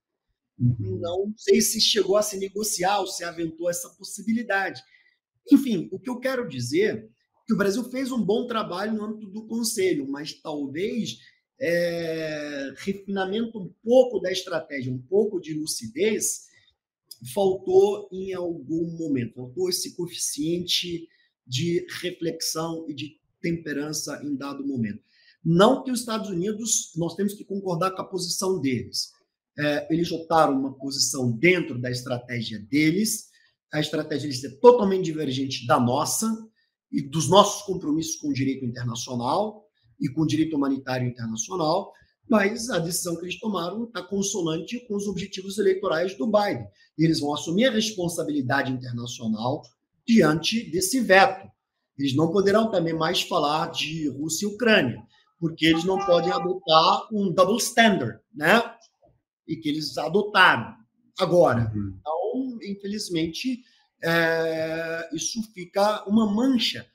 [0.58, 0.98] Uhum.
[1.00, 4.82] Não sei se chegou a se negociar ou se aventou essa possibilidade.
[5.50, 7.08] Enfim, o que eu quero dizer é
[7.46, 11.18] que o Brasil fez um bom trabalho no âmbito do Conselho, mas talvez
[11.60, 16.46] é, refinamento um pouco da estratégia, um pouco de lucidez,
[17.32, 21.08] faltou em algum momento, faltou esse coeficiente
[21.46, 25.02] de reflexão e de temperança em dado momento.
[25.44, 29.12] Não que os Estados Unidos, nós temos que concordar com a posição deles.
[29.56, 33.28] É, eles optaram uma posição dentro da estratégia deles,
[33.72, 36.26] a estratégia deles é totalmente divergente da nossa
[36.90, 39.64] e dos nossos compromissos com o direito internacional
[40.00, 41.92] e com o direito humanitário internacional,
[42.28, 46.66] mas a decisão que eles tomaram está consonante com os objetivos eleitorais do Biden.
[46.98, 49.62] E eles vão assumir a responsabilidade internacional
[50.06, 51.48] diante desse veto.
[51.98, 55.02] Eles não poderão também mais falar de Rússia e Ucrânia,
[55.38, 58.73] porque eles não podem adotar um double standard, né?
[59.46, 60.76] E que eles adotaram
[61.18, 61.70] agora.
[61.74, 61.98] Uhum.
[61.98, 63.62] Então, infelizmente,
[64.02, 66.86] é, isso fica uma mancha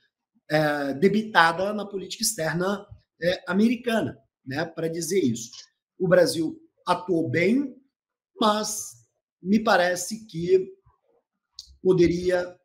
[0.50, 2.86] é, debitada na política externa
[3.22, 5.50] é, americana né, para dizer isso.
[5.98, 7.76] O Brasil atuou bem,
[8.40, 9.06] mas
[9.42, 10.72] me parece que
[11.82, 12.56] poderia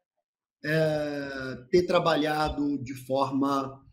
[0.64, 3.84] é, ter trabalhado de forma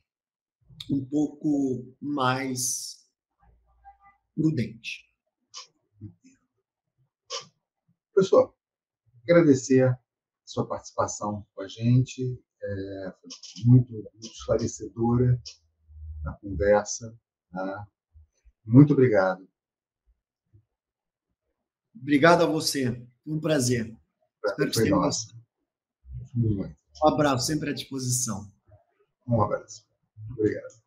[0.90, 3.02] um pouco mais
[4.34, 5.11] prudente.
[8.22, 8.54] Professor,
[9.24, 9.98] agradecer a
[10.44, 13.30] sua participação com a gente, é, foi
[13.64, 15.42] muito, muito esclarecedora
[16.24, 17.18] a conversa.
[17.50, 17.88] Tá?
[18.64, 19.48] Muito obrigado.
[22.00, 23.04] Obrigado a você.
[23.26, 23.92] Um prazer.
[24.44, 24.96] Espero que tenha
[27.02, 28.48] Um abraço, sempre à disposição.
[29.26, 29.84] Um abraço.
[30.30, 30.81] Obrigado.